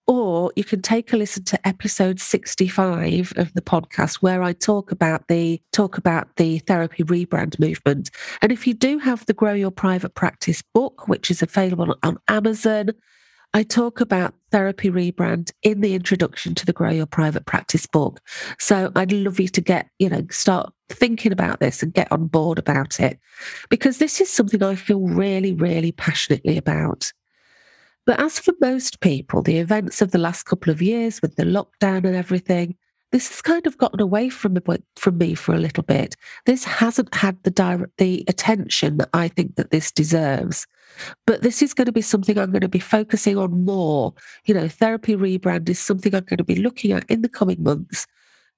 or 0.07 0.51
you 0.55 0.63
can 0.63 0.81
take 0.81 1.13
a 1.13 1.17
listen 1.17 1.43
to 1.45 1.67
episode 1.67 2.19
65 2.19 3.33
of 3.37 3.53
the 3.53 3.61
podcast 3.61 4.15
where 4.15 4.43
I 4.43 4.53
talk 4.53 4.91
about 4.91 5.27
the 5.27 5.61
talk 5.71 5.97
about 5.97 6.35
the 6.37 6.59
therapy 6.59 7.03
rebrand 7.03 7.59
movement. 7.59 8.09
And 8.41 8.51
if 8.51 8.65
you 8.67 8.73
do 8.73 8.97
have 8.99 9.25
the 9.25 9.33
Grow 9.33 9.53
Your 9.53 9.71
Private 9.71 10.15
Practice 10.15 10.61
book, 10.73 11.07
which 11.07 11.31
is 11.31 11.41
available 11.41 11.95
on 12.03 12.17
Amazon, 12.27 12.89
I 13.53 13.63
talk 13.63 14.01
about 14.01 14.33
therapy 14.51 14.89
rebrand 14.89 15.51
in 15.63 15.81
the 15.81 15.95
introduction 15.95 16.53
to 16.55 16.65
the 16.65 16.73
Grow 16.73 16.91
Your 16.91 17.05
Private 17.05 17.45
Practice 17.45 17.85
book. 17.85 18.19
So 18.59 18.91
I'd 18.95 19.11
love 19.11 19.39
you 19.39 19.47
to 19.49 19.61
get, 19.61 19.89
you 19.99 20.09
know, 20.09 20.25
start 20.29 20.71
thinking 20.89 21.31
about 21.31 21.59
this 21.59 21.81
and 21.81 21.93
get 21.93 22.11
on 22.11 22.27
board 22.27 22.59
about 22.59 22.99
it 22.99 23.19
because 23.69 23.97
this 23.97 24.21
is 24.21 24.29
something 24.29 24.61
I 24.61 24.75
feel 24.75 24.99
really, 24.99 25.53
really 25.53 25.91
passionately 25.91 26.57
about. 26.57 27.11
But 28.05 28.19
as 28.19 28.39
for 28.39 28.53
most 28.59 28.99
people, 28.99 29.41
the 29.41 29.57
events 29.57 30.01
of 30.01 30.11
the 30.11 30.17
last 30.17 30.43
couple 30.43 30.71
of 30.71 30.81
years 30.81 31.21
with 31.21 31.35
the 31.35 31.43
lockdown 31.43 32.05
and 32.05 32.15
everything, 32.15 32.75
this 33.11 33.27
has 33.27 33.41
kind 33.41 33.67
of 33.67 33.77
gotten 33.77 34.01
away 34.01 34.29
from 34.29 34.53
me, 34.53 34.61
from 34.95 35.17
me 35.17 35.35
for 35.35 35.53
a 35.53 35.59
little 35.59 35.83
bit. 35.83 36.15
This 36.45 36.63
hasn't 36.63 37.13
had 37.13 37.41
the 37.43 37.51
direct 37.51 37.97
the 37.97 38.23
attention 38.27 38.97
that 38.97 39.09
I 39.13 39.27
think 39.27 39.55
that 39.55 39.71
this 39.71 39.91
deserves. 39.91 40.65
But 41.25 41.41
this 41.41 41.61
is 41.61 41.73
going 41.73 41.85
to 41.85 41.91
be 41.91 42.01
something 42.01 42.37
I'm 42.37 42.51
going 42.51 42.61
to 42.61 42.67
be 42.67 42.79
focusing 42.79 43.37
on 43.37 43.65
more. 43.65 44.13
You 44.45 44.53
know, 44.53 44.67
therapy 44.67 45.15
rebrand 45.15 45.69
is 45.69 45.79
something 45.79 46.13
I'm 46.13 46.25
going 46.25 46.37
to 46.37 46.43
be 46.43 46.55
looking 46.55 46.91
at 46.91 47.09
in 47.09 47.21
the 47.21 47.29
coming 47.29 47.61
months 47.61 48.07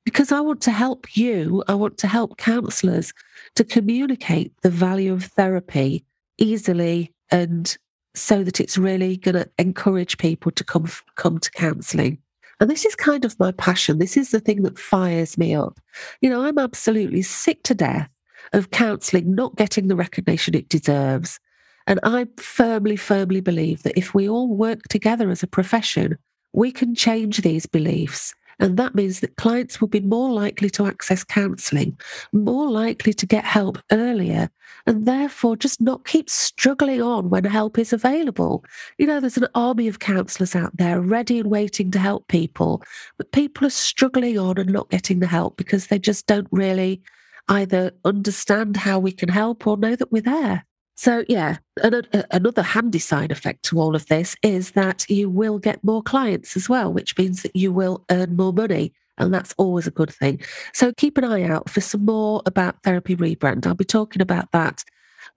because 0.06 0.32
I 0.32 0.40
want 0.42 0.62
to 0.62 0.72
help 0.72 1.16
you. 1.16 1.64
I 1.68 1.76
want 1.76 1.98
to 2.00 2.08
help 2.08 2.38
counselors 2.38 3.14
to 3.56 3.64
communicate 3.64 4.54
the 4.62 4.70
value 4.70 5.14
of 5.14 5.26
therapy 5.26 6.06
easily 6.38 7.14
and 7.32 7.78
so 8.16 8.44
that 8.44 8.60
it's 8.60 8.78
really 8.78 9.18
going 9.18 9.36
to 9.36 9.50
encourage 9.58 10.18
people 10.18 10.52
to 10.52 10.64
come 10.64 10.88
come 11.16 11.40
to 11.40 11.52
counselling. 11.52 12.20
And 12.60 12.70
this 12.70 12.86
is 12.86 12.96
kind 12.96 13.26
of 13.26 13.40
my 13.40 13.52
passion. 13.52 13.98
This 13.98 14.16
is 14.16 14.32
the 14.32 14.40
thing 14.40 14.64
that 14.64 14.78
fires 14.78 15.38
me 15.38 15.56
up. 15.56 15.80
You 16.22 16.30
know, 16.30 16.44
I'm 16.44 16.60
absolutely 16.60 17.24
sick 17.24 17.64
to 17.64 17.74
death 17.74 18.10
of 18.54 18.70
counselling 18.70 19.34
not 19.34 19.56
getting 19.56 19.88
the 19.88 19.96
recognition 19.96 20.54
it 20.54 20.70
deserves. 20.70 21.40
And 21.88 22.00
I 22.04 22.28
firmly, 22.38 22.96
firmly 22.96 23.42
believe 23.42 23.84
that 23.84 23.98
if 23.98 24.14
we 24.14 24.30
all 24.30 24.56
work 24.56 24.84
together 24.90 25.30
as 25.30 25.44
a 25.44 25.48
profession, 25.48 26.18
we 26.54 26.72
can 26.72 26.96
change 26.96 27.42
these 27.42 27.66
beliefs. 27.66 28.34
And 28.60 28.78
that 28.78 28.96
means 28.96 29.20
that 29.20 29.36
clients 29.36 29.82
will 29.82 29.88
be 29.88 30.00
more 30.00 30.32
likely 30.32 30.70
to 30.72 30.86
access 30.86 31.24
counselling, 31.24 31.98
more 32.32 32.70
likely 32.70 33.12
to 33.14 33.26
get 33.26 33.44
help 33.44 33.80
earlier, 33.92 34.50
and 34.86 35.06
therefore 35.06 35.56
just 35.56 35.82
not 35.82 36.06
keep 36.06 36.30
struggling 36.30 37.02
on 37.02 37.30
when 37.30 37.44
help 37.46 37.80
is 37.80 37.94
available. 37.94 38.64
You 38.98 39.08
know, 39.08 39.20
there's 39.20 39.38
an 39.38 39.48
army 39.56 39.88
of 39.88 40.00
counsellors 40.00 40.56
out 40.56 40.76
there 40.78 41.02
ready 41.02 41.40
and 41.40 41.50
waiting 41.50 41.90
to 41.92 42.00
help 42.00 42.28
people, 42.28 42.84
but 43.18 43.32
people 43.32 43.66
are 43.66 43.72
struggling 43.72 44.38
on 44.38 44.58
and 44.58 44.72
not 44.72 44.90
getting 44.90 45.20
the 45.20 45.28
help 45.28 45.58
because 45.58 45.88
they 45.88 46.00
just 46.00 46.28
don't 46.28 46.48
really 46.52 47.02
either 47.50 47.92
understand 48.06 48.78
how 48.78 49.00
we 49.00 49.12
can 49.12 49.30
help 49.30 49.66
or 49.68 49.78
know 49.78 49.96
that 49.96 50.12
we're 50.12 50.22
there. 50.22 50.66
So, 50.96 51.26
yeah, 51.28 51.58
uh, 51.84 52.02
another 52.32 52.62
handy 52.62 53.00
side 53.00 53.32
effect 53.32 53.64
to 53.64 53.80
all 53.80 53.96
of 53.96 54.08
this 54.08 54.36
is 54.44 54.72
that 54.72 55.10
you 55.10 55.30
will 55.30 55.58
get 55.58 55.84
more 55.84 56.04
clients 56.04 56.56
as 56.56 56.70
well, 56.70 56.94
which 56.94 57.18
means 57.18 57.42
that 57.42 57.56
you 57.56 57.72
will 57.72 58.06
earn 58.12 58.36
more 58.36 58.54
money. 58.54 58.94
And 59.18 59.34
that's 59.34 59.54
always 59.58 59.88
a 59.88 59.92
good 59.92 60.12
thing. 60.12 60.42
So, 60.74 60.92
keep 60.94 61.18
an 61.18 61.24
eye 61.24 61.44
out 61.44 61.70
for 61.70 61.82
some 61.82 62.06
more 62.06 62.42
about 62.46 62.82
therapy 62.84 63.16
rebrand. 63.16 63.66
I'll 63.66 63.76
be 63.76 63.86
talking 63.86 64.22
about 64.22 64.52
that 64.52 64.84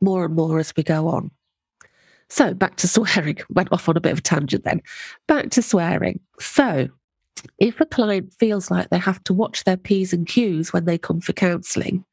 more 0.01 0.25
and 0.25 0.35
more 0.35 0.59
as 0.59 0.75
we 0.77 0.83
go 0.83 1.09
on. 1.09 1.31
So, 2.29 2.55
back 2.55 2.77
to 2.77 2.89
swearing. 2.89 3.39
Went 3.51 3.73
off 3.73 3.89
on 3.89 3.97
a 3.97 4.01
bit 4.01 4.13
of 4.13 4.19
a 4.19 4.23
tangent 4.23 4.65
then. 4.65 4.83
Back 5.27 5.51
to 5.51 5.63
swearing. 5.63 6.21
So, 6.39 6.89
if 7.59 7.81
a 7.81 7.87
client 7.87 8.33
feels 8.33 8.71
like 8.71 8.91
they 8.91 8.99
have 8.99 9.23
to 9.25 9.35
watch 9.35 9.65
their 9.65 9.77
P's 9.77 10.13
and 10.13 10.27
Q's 10.27 10.73
when 10.73 10.85
they 10.85 10.99
come 10.99 11.21
for 11.21 11.33
counselling, 11.33 12.05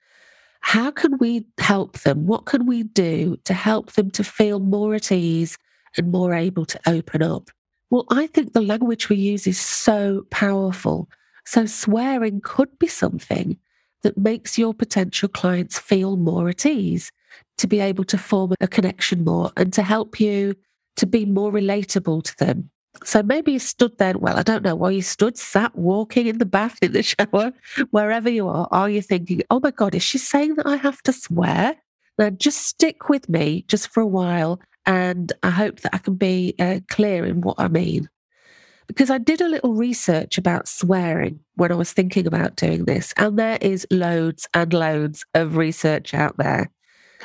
how 0.64 0.90
can 0.92 1.18
we 1.20 1.46
help 1.60 2.00
them? 2.00 2.26
What 2.26 2.46
can 2.46 2.66
we 2.66 2.84
do 2.84 3.38
to 3.44 3.54
help 3.54 3.92
them 3.92 4.10
to 4.12 4.24
feel 4.24 4.60
more 4.60 4.96
at 4.96 5.12
ease 5.12 5.58
and 5.98 6.12
more 6.12 6.34
able 6.34 6.66
to 6.66 6.80
open 6.88 7.22
up? 7.22 7.52
Well, 7.90 8.06
I 8.10 8.28
think 8.28 8.54
the 8.54 8.62
language 8.62 9.10
we 9.10 9.18
use 9.18 9.46
is 9.46 9.60
so 9.60 10.26
powerful. 10.32 11.10
So, 11.46 11.66
swearing 11.66 12.42
could 12.42 12.80
be 12.80 12.88
something 12.88 13.58
that 14.02 14.18
makes 14.18 14.58
your 14.58 14.74
potential 14.74 15.30
clients 15.30 15.78
feel 15.78 16.18
more 16.18 16.50
at 16.50 16.66
ease, 16.66 17.12
to 17.58 17.68
be 17.68 17.80
able 17.80 18.04
to 18.06 18.18
form 18.18 18.54
a 18.62 18.68
connection 18.68 19.24
more 19.24 19.52
and 19.58 19.72
to 19.74 19.84
help 19.84 20.20
you 20.20 20.56
to 20.96 21.06
be 21.06 21.26
more 21.26 21.52
relatable 21.52 22.24
to 22.24 22.38
them. 22.38 22.70
So 23.04 23.24
maybe 23.24 23.54
you 23.54 23.60
stood 23.60 23.98
there, 23.98 24.18
well, 24.18 24.38
I 24.38 24.44
don't 24.44 24.64
know, 24.64 24.76
why 24.76 24.92
you 24.92 25.02
stood, 25.02 25.38
sat, 25.38 25.76
walking 25.76 26.28
in 26.28 26.38
the 26.38 26.46
bath, 26.46 26.78
in 26.82 26.94
the 26.94 27.04
shower, 27.04 27.52
wherever 27.92 28.30
you 28.30 28.48
are, 28.48 28.68
are 28.72 28.90
you 28.90 29.02
thinking, 29.02 29.42
oh 29.50 29.60
my 29.60 29.72
God, 29.72 29.96
is 29.96 30.04
she 30.04 30.18
saying 30.18 30.56
that 30.56 30.68
I 30.68 30.76
have 30.78 31.02
to 31.04 31.14
swear? 31.14 31.76
Now 32.18 32.30
just 32.30 32.60
stick 32.62 33.10
with 33.10 33.28
me 33.28 33.66
just 33.68 33.90
for 33.90 34.02
a 34.02 34.08
while. 34.08 34.62
And 34.86 35.32
I 35.42 35.50
hope 35.50 35.80
that 35.82 35.96
I 35.96 35.98
can 35.98 36.16
be 36.16 36.56
uh, 36.60 36.80
clear 36.90 37.26
in 37.26 37.42
what 37.42 37.56
I 37.58 37.68
mean. 37.68 38.10
Because 38.88 39.10
I 39.10 39.18
did 39.18 39.42
a 39.42 39.48
little 39.48 39.74
research 39.74 40.38
about 40.38 40.68
swearing 40.68 41.40
when 41.56 41.72
I 41.72 41.76
was 41.76 41.94
thinking 41.94 42.28
about 42.28 42.58
doing 42.58 42.84
this, 42.84 43.14
and 43.16 43.40
there 43.40 43.58
is 43.62 43.88
loads 43.90 44.48
and 44.54 44.74
loads 44.74 45.26
of 45.34 45.56
research 45.56 46.14
out 46.14 46.38
there. 46.38 46.70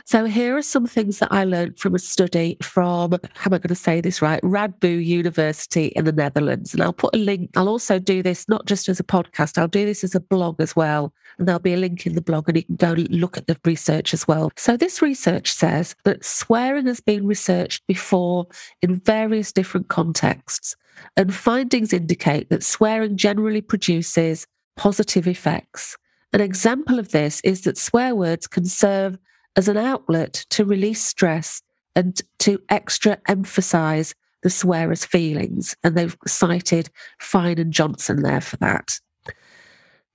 So 0.05 0.25
here 0.25 0.57
are 0.57 0.63
some 0.63 0.87
things 0.87 1.19
that 1.19 1.33
I 1.33 1.45
learned 1.45 1.79
from 1.79 1.95
a 1.95 1.99
study 1.99 2.57
from, 2.63 3.13
how 3.35 3.49
am 3.49 3.55
I 3.55 3.59
going 3.59 3.69
to 3.69 3.75
say 3.75 4.01
this 4.01 4.23
right? 4.23 4.43
Radboud 4.43 5.05
University 5.05 5.87
in 5.89 6.05
the 6.05 6.13
Netherlands. 6.13 6.73
And 6.73 6.83
I'll 6.83 6.93
put 6.93 7.15
a 7.15 7.19
link. 7.19 7.51
I'll 7.57 7.69
also 7.69 7.99
do 7.99 8.23
this 8.23 8.49
not 8.49 8.67
just 8.67 8.89
as 8.89 9.01
a 9.01 9.05
podcast, 9.05 9.59
I'll 9.59 9.69
do 9.69 9.85
this 9.85 10.05
as 10.05 10.15
a 10.15 10.21
blog 10.21 10.61
as 10.61 10.75
well. 10.75 11.13
And 11.39 11.47
there'll 11.47 11.61
be 11.61 11.75
a 11.75 11.79
link 11.79 12.07
in 12.07 12.15
the 12.15 12.23
blog 12.23 12.49
and 12.49 12.57
you 12.57 12.65
can 12.65 12.77
go 12.77 12.93
look 13.11 13.37
at 13.37 13.47
the 13.47 13.59
research 13.65 14.15
as 14.15 14.27
well. 14.27 14.51
So 14.57 14.77
this 14.77 15.03
research 15.03 15.53
says 15.53 15.95
that 16.05 16.25
swearing 16.25 16.87
has 16.87 17.01
been 17.01 17.27
researched 17.27 17.87
before 17.87 18.47
in 18.83 18.97
various 18.97 19.53
different 19.53 19.89
contexts. 19.89 20.77
And 21.17 21.35
findings 21.35 21.93
indicate 21.93 22.51
that 22.51 22.65
swearing 22.65 23.17
generally 23.17 23.61
produces 23.61 24.47
positive 24.77 25.27
effects. 25.27 25.97
An 26.33 26.41
example 26.41 26.99
of 26.99 27.11
this 27.11 27.41
is 27.43 27.63
that 27.63 27.79
swear 27.79 28.15
words 28.15 28.47
can 28.47 28.65
serve 28.65 29.19
as 29.59 29.67
an 29.67 29.77
outlet 29.77 30.47
to 30.51 30.65
release 30.65 31.03
stress 31.03 31.61
and 31.97 32.23
to 32.39 32.63
extra 32.69 33.19
emphasize 33.27 34.15
the 34.45 34.51
swearer's 34.51 35.05
feelings. 35.05 35.77
And 35.83 35.97
they've 35.97 36.17
cited 36.29 36.89
Fine 37.19 37.59
and 37.59 37.73
Johnson 37.73 38.23
there 38.23 38.41
for 38.41 38.57
that. 38.59 39.01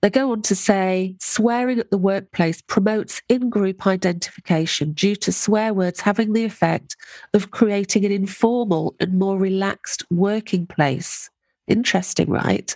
They 0.02 0.10
go 0.10 0.32
on 0.32 0.44
to 0.44 0.56
say 0.56 1.18
swearing 1.20 1.80
at 1.80 1.92
the 1.92 1.98
workplace 1.98 2.62
promotes 2.62 3.22
in 3.28 3.50
group 3.50 3.86
identification 3.86 4.94
due 4.94 5.18
to 5.18 5.34
swear 5.34 5.74
words 5.74 6.00
having 6.00 6.32
the 6.32 6.46
effect 6.46 6.96
of 7.34 7.52
creating 7.52 8.06
an 8.06 8.14
informal 8.14 8.96
and 9.02 9.20
more 9.20 9.38
relaxed 9.38 10.06
working 10.10 10.66
place. 10.66 11.30
Interesting, 11.68 12.30
right? 12.30 12.74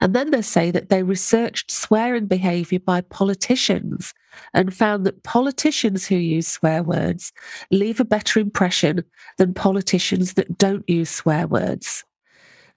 And 0.00 0.14
then 0.14 0.30
they 0.30 0.42
say 0.42 0.70
that 0.70 0.88
they 0.88 1.02
researched 1.02 1.70
swearing 1.70 2.26
behavior 2.26 2.80
by 2.80 3.00
politicians 3.02 4.12
and 4.52 4.74
found 4.74 5.06
that 5.06 5.22
politicians 5.22 6.06
who 6.06 6.16
use 6.16 6.48
swear 6.48 6.82
words 6.82 7.32
leave 7.70 8.00
a 8.00 8.04
better 8.04 8.40
impression 8.40 9.04
than 9.38 9.54
politicians 9.54 10.34
that 10.34 10.58
don't 10.58 10.88
use 10.88 11.10
swear 11.10 11.46
words. 11.46 12.04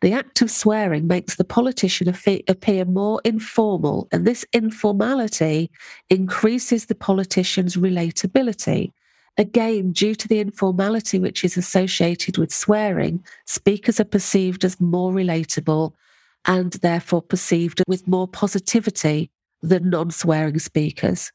The 0.02 0.14
act 0.14 0.44
of 0.44 0.52
swearing 0.52 1.08
makes 1.08 1.36
the 1.36 1.44
politician 1.44 2.08
appear 2.08 2.86
more 2.86 3.20
informal, 3.26 4.08
and 4.12 4.28
this 4.28 4.46
informality 4.54 5.72
increases 6.12 6.86
the 6.86 6.94
politician's 6.94 7.76
relatability. 7.76 8.92
Again, 9.40 9.92
due 9.92 10.14
to 10.14 10.28
the 10.28 10.40
informality 10.40 11.18
which 11.18 11.44
is 11.44 11.58
associated 11.58 12.38
with 12.38 12.54
swearing, 12.54 13.24
speakers 13.46 14.00
are 14.00 14.06
perceived 14.06 14.64
as 14.64 14.80
more 14.80 15.12
relatable 15.12 15.94
and 16.48 16.74
therefore 16.74 17.22
perceived 17.22 17.84
with 17.88 18.08
more 18.08 18.28
positivity 18.28 19.30
than 19.62 19.90
non 19.90 20.12
swearing 20.12 20.60
speakers. 20.60 21.32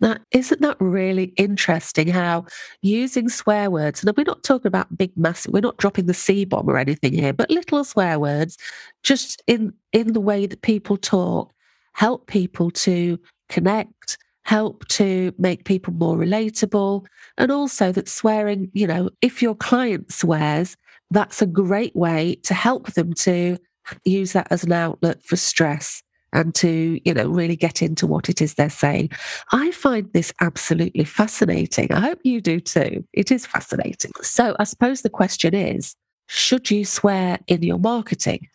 Now, 0.00 0.16
isn't 0.32 0.60
that 0.62 0.76
really 0.80 1.26
interesting 1.36 2.08
how 2.08 2.46
using 2.80 3.28
swear 3.28 3.70
words, 3.70 4.02
and 4.02 4.16
we're 4.16 4.24
not 4.24 4.42
talking 4.42 4.66
about 4.66 4.98
big, 4.98 5.16
massive, 5.16 5.52
we're 5.52 5.60
not 5.60 5.76
dropping 5.76 6.06
the 6.06 6.14
C 6.14 6.44
bomb 6.44 6.68
or 6.68 6.76
anything 6.76 7.12
here, 7.12 7.32
but 7.32 7.50
little 7.50 7.84
swear 7.84 8.18
words, 8.18 8.58
just 9.04 9.40
in, 9.46 9.72
in 9.92 10.12
the 10.12 10.20
way 10.20 10.46
that 10.46 10.62
people 10.62 10.96
talk, 10.96 11.52
help 11.92 12.26
people 12.26 12.72
to 12.72 13.16
connect, 13.48 14.18
help 14.44 14.88
to 14.88 15.32
make 15.38 15.66
people 15.66 15.92
more 15.92 16.16
relatable. 16.16 17.06
And 17.38 17.52
also 17.52 17.92
that 17.92 18.08
swearing, 18.08 18.72
you 18.72 18.88
know, 18.88 19.08
if 19.20 19.40
your 19.40 19.54
client 19.54 20.10
swears, 20.12 20.76
that's 21.12 21.42
a 21.42 21.46
great 21.46 21.94
way 21.94 22.36
to 22.42 22.54
help 22.54 22.94
them 22.94 23.12
to 23.12 23.56
use 24.04 24.32
that 24.32 24.48
as 24.50 24.64
an 24.64 24.72
outlet 24.72 25.22
for 25.22 25.36
stress 25.36 26.02
and 26.32 26.54
to, 26.54 27.00
you 27.04 27.14
know, 27.14 27.28
really 27.28 27.56
get 27.56 27.82
into 27.82 28.06
what 28.06 28.28
it 28.28 28.40
is 28.40 28.54
they're 28.54 28.70
saying. 28.70 29.10
I 29.52 29.70
find 29.70 30.10
this 30.12 30.32
absolutely 30.40 31.04
fascinating. 31.04 31.92
I 31.92 32.00
hope 32.00 32.20
you 32.24 32.40
do 32.40 32.58
too. 32.58 33.04
It 33.12 33.30
is 33.30 33.46
fascinating. 33.46 34.12
So 34.22 34.56
I 34.58 34.64
suppose 34.64 35.02
the 35.02 35.10
question 35.10 35.54
is 35.54 35.94
should 36.26 36.70
you 36.70 36.84
swear 36.84 37.38
in 37.46 37.62
your 37.62 37.78
marketing? 37.78 38.48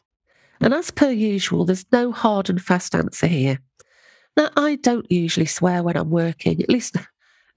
And 0.60 0.74
as 0.74 0.90
per 0.90 1.12
usual, 1.12 1.66
there's 1.66 1.86
no 1.92 2.12
hard 2.12 2.50
and 2.50 2.62
fast 2.62 2.96
answer 2.96 3.28
here. 3.28 3.60
Now, 4.36 4.50
I 4.56 4.76
don't 4.76 5.12
usually 5.12 5.46
swear 5.46 5.84
when 5.84 5.98
I'm 5.98 6.10
working, 6.10 6.62
at 6.62 6.70
least 6.70 6.96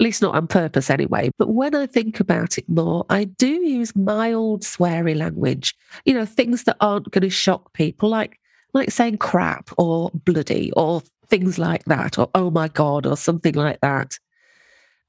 at 0.00 0.04
least 0.04 0.22
not 0.22 0.34
on 0.34 0.46
purpose 0.46 0.88
anyway. 0.88 1.30
But 1.38 1.50
when 1.50 1.74
I 1.74 1.84
think 1.84 2.20
about 2.20 2.56
it 2.56 2.66
more, 2.68 3.04
I 3.10 3.24
do 3.24 3.46
use 3.48 3.94
mild 3.94 4.62
sweary 4.62 5.14
language, 5.14 5.76
you 6.06 6.14
know, 6.14 6.24
things 6.24 6.64
that 6.64 6.78
aren't 6.80 7.10
going 7.10 7.20
to 7.20 7.30
shock 7.30 7.74
people, 7.74 8.08
like 8.08 8.38
like 8.72 8.90
saying 8.90 9.18
crap 9.18 9.68
or 9.76 10.10
bloody 10.14 10.72
or 10.72 11.02
things 11.26 11.58
like 11.58 11.84
that, 11.84 12.18
or 12.18 12.30
oh 12.34 12.50
my 12.50 12.68
God, 12.68 13.04
or 13.04 13.16
something 13.16 13.54
like 13.54 13.80
that. 13.82 14.18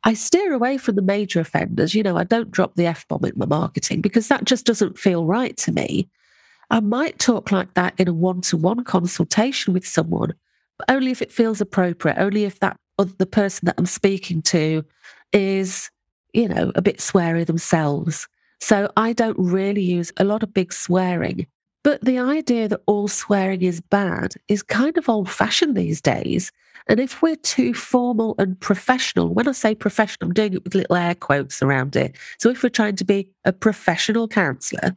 I 0.04 0.14
steer 0.14 0.52
away 0.52 0.78
from 0.78 0.96
the 0.96 1.02
major 1.02 1.40
offenders. 1.40 1.96
You 1.96 2.04
know, 2.04 2.18
I 2.18 2.26
don't 2.26 2.52
drop 2.52 2.76
the 2.76 2.88
F 2.88 3.08
bomb 3.08 3.24
in 3.24 3.34
my 3.38 3.46
marketing 3.46 4.02
because 4.02 4.28
that 4.28 4.44
just 4.44 4.66
doesn't 4.66 5.00
feel 5.00 5.26
right 5.26 5.56
to 5.58 5.72
me. 5.72 6.10
I 6.70 6.82
might 6.82 7.18
talk 7.18 7.52
like 7.52 7.76
that 7.76 7.94
in 7.98 8.10
a 8.10 8.14
one 8.14 8.42
to 8.42 8.58
one 8.58 8.84
consultation 8.84 9.74
with 9.74 9.88
someone, 9.88 10.34
but 10.78 10.92
only 10.92 11.12
if 11.12 11.22
it 11.22 11.32
feels 11.32 11.62
appropriate, 11.62 12.18
only 12.18 12.44
if 12.44 12.60
that 12.60 12.78
the 12.98 13.26
person 13.26 13.66
that 13.66 13.76
I'm 13.78 13.86
speaking 13.86 14.42
to 14.44 14.86
is, 15.34 15.90
you 16.34 16.48
know, 16.48 16.72
a 16.76 16.82
bit 16.82 16.98
sweary 17.00 17.46
themselves. 17.46 18.28
So 18.60 18.92
I 18.96 19.14
don't 19.14 19.38
really 19.40 19.82
use 19.82 20.12
a 20.18 20.24
lot 20.24 20.44
of 20.44 20.54
big 20.54 20.72
swearing. 20.72 21.48
But 21.84 22.04
the 22.06 22.20
idea 22.20 22.68
that 22.68 22.82
all 22.86 23.08
swearing 23.08 23.64
is 23.64 23.82
bad 23.82 24.36
is 24.48 24.62
kind 24.62 24.98
of 24.98 25.10
old 25.10 25.30
fashioned 25.30 25.76
these 25.76 26.00
days. 26.00 26.52
And 26.88 27.00
if 27.00 27.22
we're 27.22 27.36
too 27.38 27.74
formal 27.74 28.36
and 28.38 28.60
professional, 28.60 29.34
when 29.34 29.48
I 29.48 29.52
say 29.54 29.74
professional, 29.74 30.28
I'm 30.28 30.34
doing 30.34 30.54
it 30.54 30.64
with 30.64 30.76
little 30.76 30.96
air 30.96 31.16
quotes 31.16 31.62
around 31.64 31.96
it. 31.96 32.16
So 32.38 32.50
if 32.50 32.62
we're 32.62 32.70
trying 32.70 32.98
to 32.98 33.06
be 33.06 33.30
a 33.46 33.54
professional 33.54 34.28
counsellor, 34.28 34.96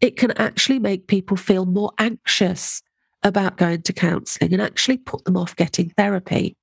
it 0.00 0.16
can 0.16 0.30
actually 0.32 0.78
make 0.78 1.06
people 1.06 1.36
feel 1.36 1.66
more 1.66 1.92
anxious 1.98 2.82
about 3.22 3.56
going 3.56 3.82
to 3.82 3.92
counselling 3.92 4.52
and 4.52 4.62
actually 4.62 4.98
put 4.98 5.24
them 5.24 5.36
off 5.36 5.54
getting 5.56 5.90
therapy. 5.90 6.56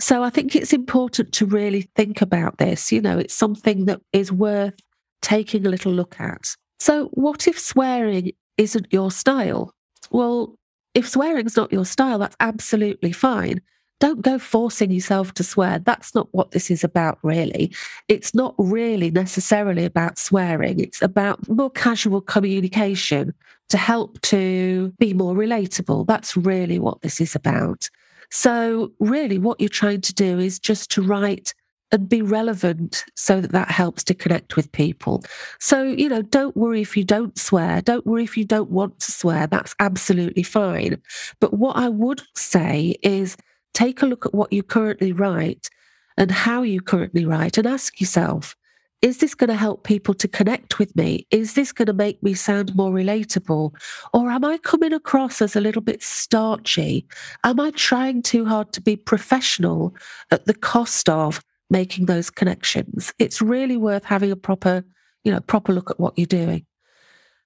So 0.00 0.22
I 0.22 0.30
think 0.30 0.54
it's 0.54 0.72
important 0.72 1.32
to 1.32 1.46
really 1.46 1.82
think 1.96 2.22
about 2.22 2.58
this. 2.58 2.92
You 2.92 3.00
know, 3.00 3.18
it's 3.18 3.34
something 3.34 3.86
that 3.86 4.00
is 4.12 4.30
worth 4.30 4.74
taking 5.22 5.66
a 5.66 5.70
little 5.70 5.92
look 5.92 6.20
at. 6.20 6.54
So, 6.78 7.06
what 7.14 7.48
if 7.48 7.58
swearing 7.58 8.32
isn't 8.58 8.92
your 8.92 9.10
style. 9.10 9.72
Well, 10.10 10.56
if 10.94 11.08
swearing's 11.08 11.56
not 11.56 11.72
your 11.72 11.84
style, 11.84 12.18
that's 12.18 12.36
absolutely 12.40 13.12
fine. 13.12 13.62
Don't 14.00 14.22
go 14.22 14.38
forcing 14.38 14.90
yourself 14.90 15.34
to 15.34 15.42
swear. 15.42 15.78
That's 15.78 16.14
not 16.14 16.28
what 16.32 16.50
this 16.50 16.70
is 16.70 16.84
about, 16.84 17.18
really. 17.22 17.74
It's 18.08 18.34
not 18.34 18.54
really 18.58 19.10
necessarily 19.10 19.84
about 19.84 20.18
swearing. 20.18 20.78
It's 20.78 21.02
about 21.02 21.48
more 21.48 21.70
casual 21.70 22.20
communication 22.20 23.34
to 23.70 23.76
help 23.76 24.20
to 24.22 24.92
be 24.98 25.14
more 25.14 25.34
relatable. 25.34 26.06
That's 26.06 26.36
really 26.36 26.78
what 26.78 27.00
this 27.00 27.20
is 27.20 27.34
about. 27.34 27.88
So, 28.30 28.92
really, 29.00 29.38
what 29.38 29.60
you're 29.60 29.68
trying 29.68 30.02
to 30.02 30.14
do 30.14 30.38
is 30.38 30.58
just 30.58 30.90
to 30.92 31.02
write 31.02 31.54
and 31.90 32.08
be 32.08 32.20
relevant 32.20 33.04
so 33.16 33.40
that 33.40 33.52
that 33.52 33.70
helps 33.70 34.04
to 34.04 34.14
connect 34.14 34.56
with 34.56 34.70
people. 34.72 35.24
So, 35.58 35.82
you 35.84 36.08
know, 36.08 36.22
don't 36.22 36.56
worry 36.56 36.82
if 36.82 36.96
you 36.96 37.04
don't 37.04 37.38
swear. 37.38 37.80
Don't 37.80 38.06
worry 38.06 38.24
if 38.24 38.36
you 38.36 38.44
don't 38.44 38.70
want 38.70 39.00
to 39.00 39.12
swear. 39.12 39.46
That's 39.46 39.74
absolutely 39.78 40.42
fine. 40.42 41.00
But 41.40 41.54
what 41.54 41.76
I 41.76 41.88
would 41.88 42.22
say 42.36 42.96
is 43.02 43.36
take 43.72 44.02
a 44.02 44.06
look 44.06 44.26
at 44.26 44.34
what 44.34 44.52
you 44.52 44.62
currently 44.62 45.12
write 45.12 45.70
and 46.18 46.30
how 46.30 46.62
you 46.62 46.80
currently 46.80 47.24
write 47.24 47.56
and 47.56 47.66
ask 47.66 48.00
yourself, 48.00 48.54
is 49.00 49.18
this 49.18 49.34
going 49.34 49.48
to 49.48 49.56
help 49.56 49.84
people 49.84 50.14
to 50.14 50.26
connect 50.26 50.78
with 50.78 50.94
me? 50.96 51.26
Is 51.30 51.54
this 51.54 51.72
going 51.72 51.86
to 51.86 51.92
make 51.92 52.22
me 52.22 52.34
sound 52.34 52.74
more 52.74 52.90
relatable? 52.90 53.72
Or 54.12 54.30
am 54.30 54.44
I 54.44 54.58
coming 54.58 54.92
across 54.92 55.40
as 55.40 55.54
a 55.54 55.60
little 55.60 55.82
bit 55.82 56.02
starchy? 56.02 57.06
Am 57.44 57.60
I 57.60 57.70
trying 57.70 58.22
too 58.22 58.44
hard 58.44 58.72
to 58.72 58.80
be 58.80 58.96
professional 58.96 59.94
at 60.30 60.46
the 60.46 60.54
cost 60.54 61.08
of 61.08 61.40
making 61.70 62.06
those 62.06 62.30
connections. 62.30 63.12
It's 63.18 63.42
really 63.42 63.76
worth 63.76 64.04
having 64.04 64.30
a 64.30 64.36
proper, 64.36 64.84
you 65.24 65.32
know, 65.32 65.40
proper 65.40 65.72
look 65.72 65.90
at 65.90 66.00
what 66.00 66.14
you're 66.16 66.26
doing. 66.26 66.64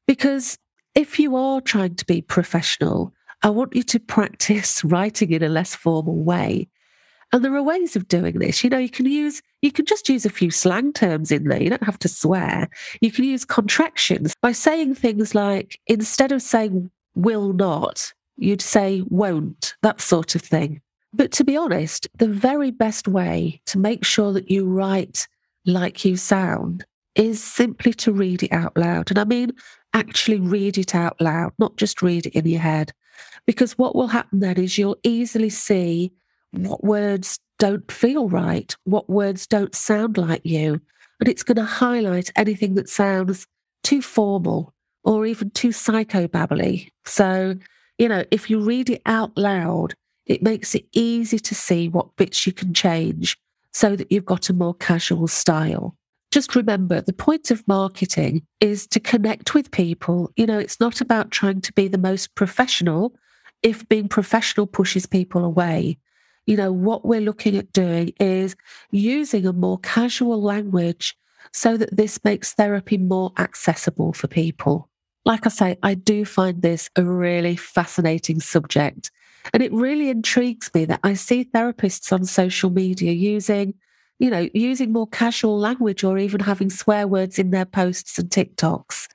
Because 0.06 0.58
if 0.94 1.18
you 1.18 1.36
are 1.36 1.60
trying 1.60 1.94
to 1.96 2.06
be 2.06 2.22
professional, 2.22 3.12
I 3.42 3.50
want 3.50 3.74
you 3.74 3.82
to 3.84 4.00
practice 4.00 4.84
writing 4.84 5.32
in 5.32 5.42
a 5.42 5.48
less 5.48 5.74
formal 5.74 6.22
way. 6.22 6.68
And 7.32 7.44
there 7.44 7.54
are 7.54 7.62
ways 7.62 7.96
of 7.96 8.08
doing 8.08 8.38
this. 8.38 8.62
You 8.62 8.70
know, 8.70 8.78
you 8.78 8.90
can 8.90 9.06
use, 9.06 9.42
you 9.62 9.72
can 9.72 9.86
just 9.86 10.08
use 10.08 10.26
a 10.26 10.30
few 10.30 10.50
slang 10.50 10.92
terms 10.92 11.30
in 11.30 11.44
there. 11.44 11.62
You 11.62 11.70
don't 11.70 11.84
have 11.84 11.98
to 12.00 12.08
swear. 12.08 12.68
You 13.00 13.10
can 13.10 13.24
use 13.24 13.44
contractions 13.44 14.34
by 14.42 14.52
saying 14.52 14.96
things 14.96 15.34
like, 15.34 15.80
instead 15.86 16.32
of 16.32 16.42
saying 16.42 16.90
will 17.14 17.52
not, 17.52 18.12
you'd 18.36 18.60
say 18.60 19.02
won't, 19.08 19.74
that 19.82 20.00
sort 20.00 20.34
of 20.34 20.42
thing. 20.42 20.80
But 21.14 21.30
to 21.32 21.44
be 21.44 21.56
honest, 21.56 22.08
the 22.16 22.28
very 22.28 22.70
best 22.70 23.06
way 23.06 23.60
to 23.66 23.78
make 23.78 24.04
sure 24.04 24.32
that 24.32 24.50
you 24.50 24.66
write 24.66 25.28
like 25.64 26.04
you 26.04 26.16
sound 26.16 26.84
is 27.14 27.42
simply 27.42 27.92
to 27.92 28.12
read 28.12 28.42
it 28.42 28.52
out 28.52 28.76
loud. 28.76 29.10
And 29.10 29.18
I 29.18 29.24
mean, 29.24 29.52
actually 29.92 30.40
read 30.40 30.78
it 30.78 30.94
out 30.94 31.20
loud, 31.20 31.52
not 31.58 31.76
just 31.76 32.02
read 32.02 32.26
it 32.26 32.34
in 32.34 32.46
your 32.46 32.60
head. 32.60 32.92
Because 33.46 33.78
what 33.78 33.94
will 33.94 34.08
happen 34.08 34.40
then 34.40 34.58
is 34.58 34.78
you'll 34.78 34.96
easily 35.04 35.50
see 35.50 36.12
what 36.52 36.82
words 36.82 37.38
don't 37.62 37.92
feel 37.92 38.28
right, 38.28 38.74
what 38.82 39.08
words 39.08 39.46
don't 39.46 39.72
sound 39.72 40.18
like 40.18 40.44
you. 40.44 40.80
And 41.20 41.28
it's 41.28 41.44
going 41.44 41.58
to 41.58 41.64
highlight 41.64 42.32
anything 42.34 42.74
that 42.74 42.88
sounds 42.88 43.46
too 43.84 44.02
formal 44.02 44.74
or 45.04 45.26
even 45.26 45.48
too 45.50 45.68
psychobabbly. 45.68 46.88
So, 47.04 47.54
you 47.98 48.08
know, 48.08 48.24
if 48.32 48.50
you 48.50 48.58
read 48.58 48.90
it 48.90 49.00
out 49.06 49.38
loud, 49.38 49.94
it 50.26 50.42
makes 50.42 50.74
it 50.74 50.86
easy 50.92 51.38
to 51.38 51.54
see 51.54 51.88
what 51.88 52.16
bits 52.16 52.48
you 52.48 52.52
can 52.52 52.74
change 52.74 53.38
so 53.72 53.94
that 53.94 54.10
you've 54.10 54.24
got 54.24 54.50
a 54.50 54.54
more 54.54 54.74
casual 54.74 55.28
style. 55.28 55.94
Just 56.32 56.56
remember 56.56 57.00
the 57.00 57.12
point 57.12 57.52
of 57.52 57.62
marketing 57.68 58.42
is 58.58 58.88
to 58.88 58.98
connect 58.98 59.54
with 59.54 59.70
people. 59.70 60.32
You 60.34 60.46
know, 60.46 60.58
it's 60.58 60.80
not 60.80 61.00
about 61.00 61.30
trying 61.30 61.60
to 61.60 61.72
be 61.74 61.86
the 61.86 61.96
most 61.96 62.34
professional 62.34 63.14
if 63.62 63.88
being 63.88 64.08
professional 64.08 64.66
pushes 64.66 65.06
people 65.06 65.44
away. 65.44 65.96
You 66.46 66.56
know, 66.56 66.72
what 66.72 67.04
we're 67.04 67.20
looking 67.20 67.56
at 67.56 67.72
doing 67.72 68.12
is 68.18 68.56
using 68.90 69.46
a 69.46 69.52
more 69.52 69.78
casual 69.78 70.42
language 70.42 71.16
so 71.52 71.76
that 71.76 71.96
this 71.96 72.22
makes 72.24 72.52
therapy 72.52 72.98
more 72.98 73.32
accessible 73.38 74.12
for 74.12 74.26
people. 74.26 74.88
Like 75.24 75.46
I 75.46 75.50
say, 75.50 75.78
I 75.82 75.94
do 75.94 76.24
find 76.24 76.62
this 76.62 76.90
a 76.96 77.04
really 77.04 77.56
fascinating 77.56 78.40
subject. 78.40 79.10
And 79.52 79.62
it 79.62 79.72
really 79.72 80.08
intrigues 80.08 80.70
me 80.74 80.84
that 80.86 81.00
I 81.02 81.14
see 81.14 81.44
therapists 81.44 82.12
on 82.12 82.24
social 82.24 82.70
media 82.70 83.12
using, 83.12 83.74
you 84.18 84.30
know, 84.30 84.48
using 84.54 84.92
more 84.92 85.06
casual 85.08 85.58
language 85.58 86.04
or 86.04 86.18
even 86.18 86.40
having 86.40 86.70
swear 86.70 87.06
words 87.06 87.38
in 87.38 87.50
their 87.50 87.64
posts 87.64 88.18
and 88.18 88.30
TikToks. 88.30 89.08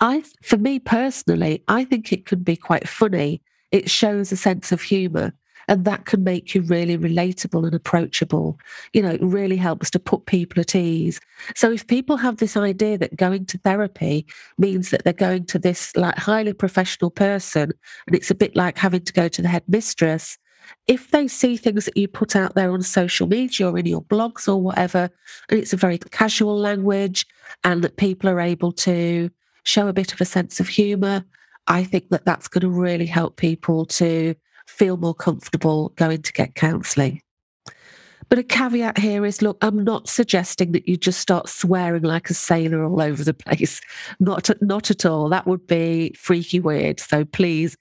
I, 0.00 0.22
for 0.42 0.58
me 0.58 0.78
personally, 0.78 1.64
I 1.68 1.84
think 1.84 2.12
it 2.12 2.26
can 2.26 2.40
be 2.42 2.56
quite 2.56 2.88
funny. 2.88 3.42
It 3.72 3.90
shows 3.90 4.32
a 4.32 4.36
sense 4.36 4.72
of 4.72 4.80
humor. 4.82 5.32
And 5.68 5.84
that 5.84 6.06
can 6.06 6.24
make 6.24 6.54
you 6.54 6.62
really 6.62 6.96
relatable 6.96 7.64
and 7.64 7.74
approachable. 7.74 8.58
You 8.94 9.02
know, 9.02 9.10
it 9.10 9.22
really 9.22 9.56
helps 9.56 9.90
to 9.90 9.98
put 9.98 10.24
people 10.26 10.60
at 10.60 10.74
ease. 10.74 11.20
So 11.54 11.70
if 11.70 11.86
people 11.86 12.16
have 12.16 12.38
this 12.38 12.56
idea 12.56 12.96
that 12.98 13.16
going 13.16 13.44
to 13.46 13.58
therapy 13.58 14.26
means 14.56 14.90
that 14.90 15.04
they're 15.04 15.12
going 15.12 15.44
to 15.46 15.58
this 15.58 15.94
like 15.94 16.16
highly 16.16 16.54
professional 16.54 17.10
person 17.10 17.72
and 18.06 18.16
it's 18.16 18.30
a 18.30 18.34
bit 18.34 18.56
like 18.56 18.78
having 18.78 19.02
to 19.02 19.12
go 19.12 19.28
to 19.28 19.42
the 19.42 19.48
headmistress, 19.48 20.38
if 20.86 21.10
they 21.10 21.28
see 21.28 21.56
things 21.56 21.84
that 21.84 21.96
you 21.96 22.08
put 22.08 22.34
out 22.34 22.54
there 22.54 22.70
on 22.70 22.82
social 22.82 23.26
media 23.26 23.70
or 23.70 23.78
in 23.78 23.86
your 23.86 24.02
blogs 24.02 24.48
or 24.48 24.60
whatever, 24.60 25.10
and 25.48 25.58
it's 25.58 25.72
a 25.72 25.76
very 25.76 25.98
casual 25.98 26.58
language 26.58 27.26
and 27.64 27.82
that 27.84 27.96
people 27.96 28.28
are 28.30 28.40
able 28.40 28.72
to 28.72 29.30
show 29.64 29.88
a 29.88 29.92
bit 29.92 30.12
of 30.12 30.20
a 30.20 30.24
sense 30.24 30.60
of 30.60 30.68
humor, 30.68 31.24
I 31.66 31.84
think 31.84 32.08
that 32.08 32.24
that's 32.24 32.48
going 32.48 32.62
to 32.62 32.70
really 32.70 33.06
help 33.06 33.36
people 33.36 33.84
to 33.86 34.34
feel 34.68 34.96
more 34.96 35.14
comfortable 35.14 35.90
going 35.96 36.22
to 36.22 36.32
get 36.32 36.54
counseling. 36.54 37.20
But 38.28 38.38
a 38.38 38.42
caveat 38.42 38.98
here 38.98 39.24
is 39.24 39.40
look, 39.40 39.56
I'm 39.62 39.82
not 39.82 40.08
suggesting 40.08 40.72
that 40.72 40.86
you 40.86 40.96
just 40.96 41.20
start 41.20 41.48
swearing 41.48 42.02
like 42.02 42.28
a 42.28 42.34
sailor 42.34 42.84
all 42.84 43.00
over 43.00 43.24
the 43.24 43.32
place. 43.32 43.80
Not, 44.20 44.50
not 44.60 44.90
at 44.90 45.06
all. 45.06 45.28
That 45.28 45.46
would 45.46 45.66
be 45.66 46.12
freaky 46.18 46.60
weird. 46.60 47.00
So 47.00 47.24
please 47.24 47.76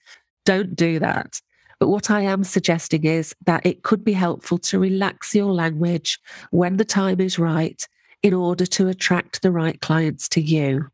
don't 0.46 0.76
do 0.76 1.00
that. 1.00 1.42
But 1.80 1.90
what 1.90 2.10
I 2.10 2.22
am 2.22 2.44
suggesting 2.44 3.04
is 3.04 3.36
that 3.46 3.66
it 3.66 3.84
could 3.84 4.04
be 4.04 4.14
helpful 4.14 4.58
to 4.60 4.80
relax 4.80 5.36
your 5.36 5.54
language 5.54 6.20
when 6.52 6.78
the 6.78 6.86
time 6.86 7.20
is 7.20 7.38
right 7.38 7.86
in 8.24 8.34
order 8.34 8.66
to 8.66 8.88
attract 8.88 9.42
the 9.42 9.52
right 9.52 9.80
clients 9.82 10.28
to 10.30 10.42
you. 10.42 10.88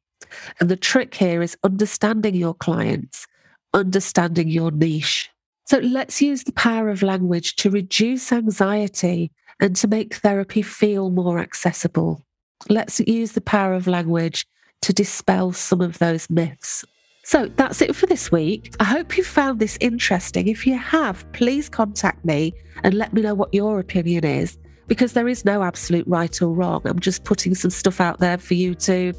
And 0.59 0.69
the 0.69 0.75
trick 0.75 1.13
here 1.13 1.41
is 1.41 1.57
understanding 1.63 2.35
your 2.35 2.53
clients, 2.53 3.27
understanding 3.73 4.49
your 4.49 4.71
niche. 4.71 5.29
So 5.65 5.77
let's 5.79 6.21
use 6.21 6.43
the 6.43 6.51
power 6.53 6.89
of 6.89 7.03
language 7.03 7.55
to 7.57 7.69
reduce 7.69 8.31
anxiety 8.31 9.31
and 9.59 9.75
to 9.77 9.87
make 9.87 10.15
therapy 10.15 10.61
feel 10.61 11.09
more 11.09 11.39
accessible. 11.39 12.21
Let's 12.69 12.99
use 12.99 13.31
the 13.31 13.41
power 13.41 13.73
of 13.73 13.87
language 13.87 14.45
to 14.81 14.93
dispel 14.93 15.53
some 15.53 15.81
of 15.81 15.99
those 15.99 16.29
myths. 16.29 16.83
So 17.25 17.47
that's 17.55 17.81
it 17.81 17.95
for 17.95 18.05
this 18.05 18.31
week. 18.31 18.75
I 18.81 18.83
hope 18.83 19.17
you 19.17 19.23
found 19.23 19.59
this 19.59 19.77
interesting. 19.79 20.49
If 20.49 20.67
you 20.67 20.77
have, 20.77 21.25
please 21.31 21.69
contact 21.69 22.25
me 22.25 22.53
and 22.83 22.93
let 22.93 23.13
me 23.13 23.21
know 23.21 23.33
what 23.33 23.53
your 23.53 23.79
opinion 23.79 24.25
is 24.25 24.57
because 24.87 25.13
there 25.13 25.29
is 25.29 25.45
no 25.45 25.63
absolute 25.63 26.05
right 26.07 26.41
or 26.41 26.49
wrong. 26.49 26.81
I'm 26.83 26.99
just 26.99 27.23
putting 27.23 27.55
some 27.55 27.71
stuff 27.71 28.01
out 28.01 28.19
there 28.19 28.37
for 28.37 28.55
you 28.55 28.75
to, 28.75 29.13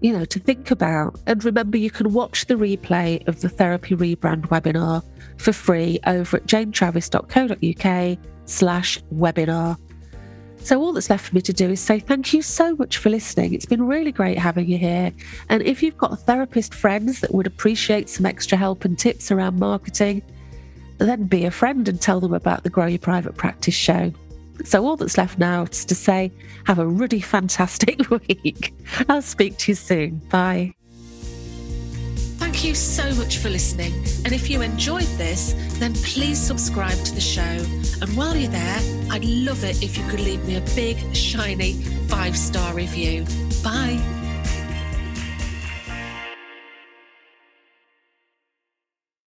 you 0.00 0.12
know, 0.12 0.24
to 0.26 0.38
think 0.38 0.70
about. 0.70 1.18
And 1.26 1.44
remember, 1.44 1.78
you 1.78 1.90
can 1.90 2.12
watch 2.12 2.46
the 2.46 2.54
replay 2.54 3.26
of 3.28 3.40
the 3.40 3.48
therapy 3.48 3.94
rebrand 3.94 4.48
webinar 4.48 5.02
for 5.38 5.52
free 5.52 5.98
over 6.06 6.38
at 6.38 6.46
janetravis.co.uk 6.46 8.18
slash 8.44 9.02
webinar. 9.14 9.76
So, 10.58 10.80
all 10.80 10.92
that's 10.92 11.10
left 11.10 11.28
for 11.28 11.34
me 11.34 11.42
to 11.42 11.52
do 11.52 11.70
is 11.70 11.80
say 11.80 12.00
thank 12.00 12.32
you 12.32 12.42
so 12.42 12.74
much 12.74 12.98
for 12.98 13.08
listening. 13.08 13.54
It's 13.54 13.66
been 13.66 13.86
really 13.86 14.10
great 14.10 14.38
having 14.38 14.68
you 14.68 14.78
here. 14.78 15.12
And 15.48 15.62
if 15.62 15.82
you've 15.82 15.98
got 15.98 16.18
therapist 16.20 16.74
friends 16.74 17.20
that 17.20 17.32
would 17.32 17.46
appreciate 17.46 18.08
some 18.08 18.26
extra 18.26 18.58
help 18.58 18.84
and 18.84 18.98
tips 18.98 19.30
around 19.30 19.60
marketing, 19.60 20.22
then 20.98 21.24
be 21.24 21.44
a 21.44 21.50
friend 21.50 21.88
and 21.88 22.00
tell 22.00 22.20
them 22.20 22.34
about 22.34 22.64
the 22.64 22.70
Grow 22.70 22.86
Your 22.86 22.98
Private 22.98 23.36
Practice 23.36 23.74
show. 23.74 24.12
So, 24.64 24.86
all 24.86 24.96
that's 24.96 25.18
left 25.18 25.38
now 25.38 25.64
is 25.64 25.84
to 25.84 25.94
say, 25.94 26.32
have 26.64 26.78
a 26.78 26.86
really 26.86 27.20
fantastic 27.20 28.08
week. 28.28 28.74
I'll 29.08 29.22
speak 29.22 29.58
to 29.58 29.72
you 29.72 29.76
soon. 29.76 30.18
Bye. 30.30 30.74
Thank 32.38 32.64
you 32.64 32.74
so 32.74 33.14
much 33.14 33.38
for 33.38 33.48
listening. 33.48 33.92
And 34.24 34.32
if 34.32 34.48
you 34.48 34.62
enjoyed 34.62 35.06
this, 35.18 35.54
then 35.78 35.92
please 35.94 36.38
subscribe 36.38 36.96
to 37.04 37.14
the 37.14 37.20
show. 37.20 37.42
And 37.42 38.16
while 38.16 38.36
you're 38.36 38.50
there, 38.50 38.78
I'd 39.10 39.24
love 39.24 39.62
it 39.64 39.82
if 39.82 39.98
you 39.98 40.06
could 40.08 40.20
leave 40.20 40.44
me 40.46 40.56
a 40.56 40.62
big, 40.74 41.14
shiny 41.14 41.74
five 42.08 42.36
star 42.36 42.72
review. 42.74 43.24
Bye. 43.62 44.25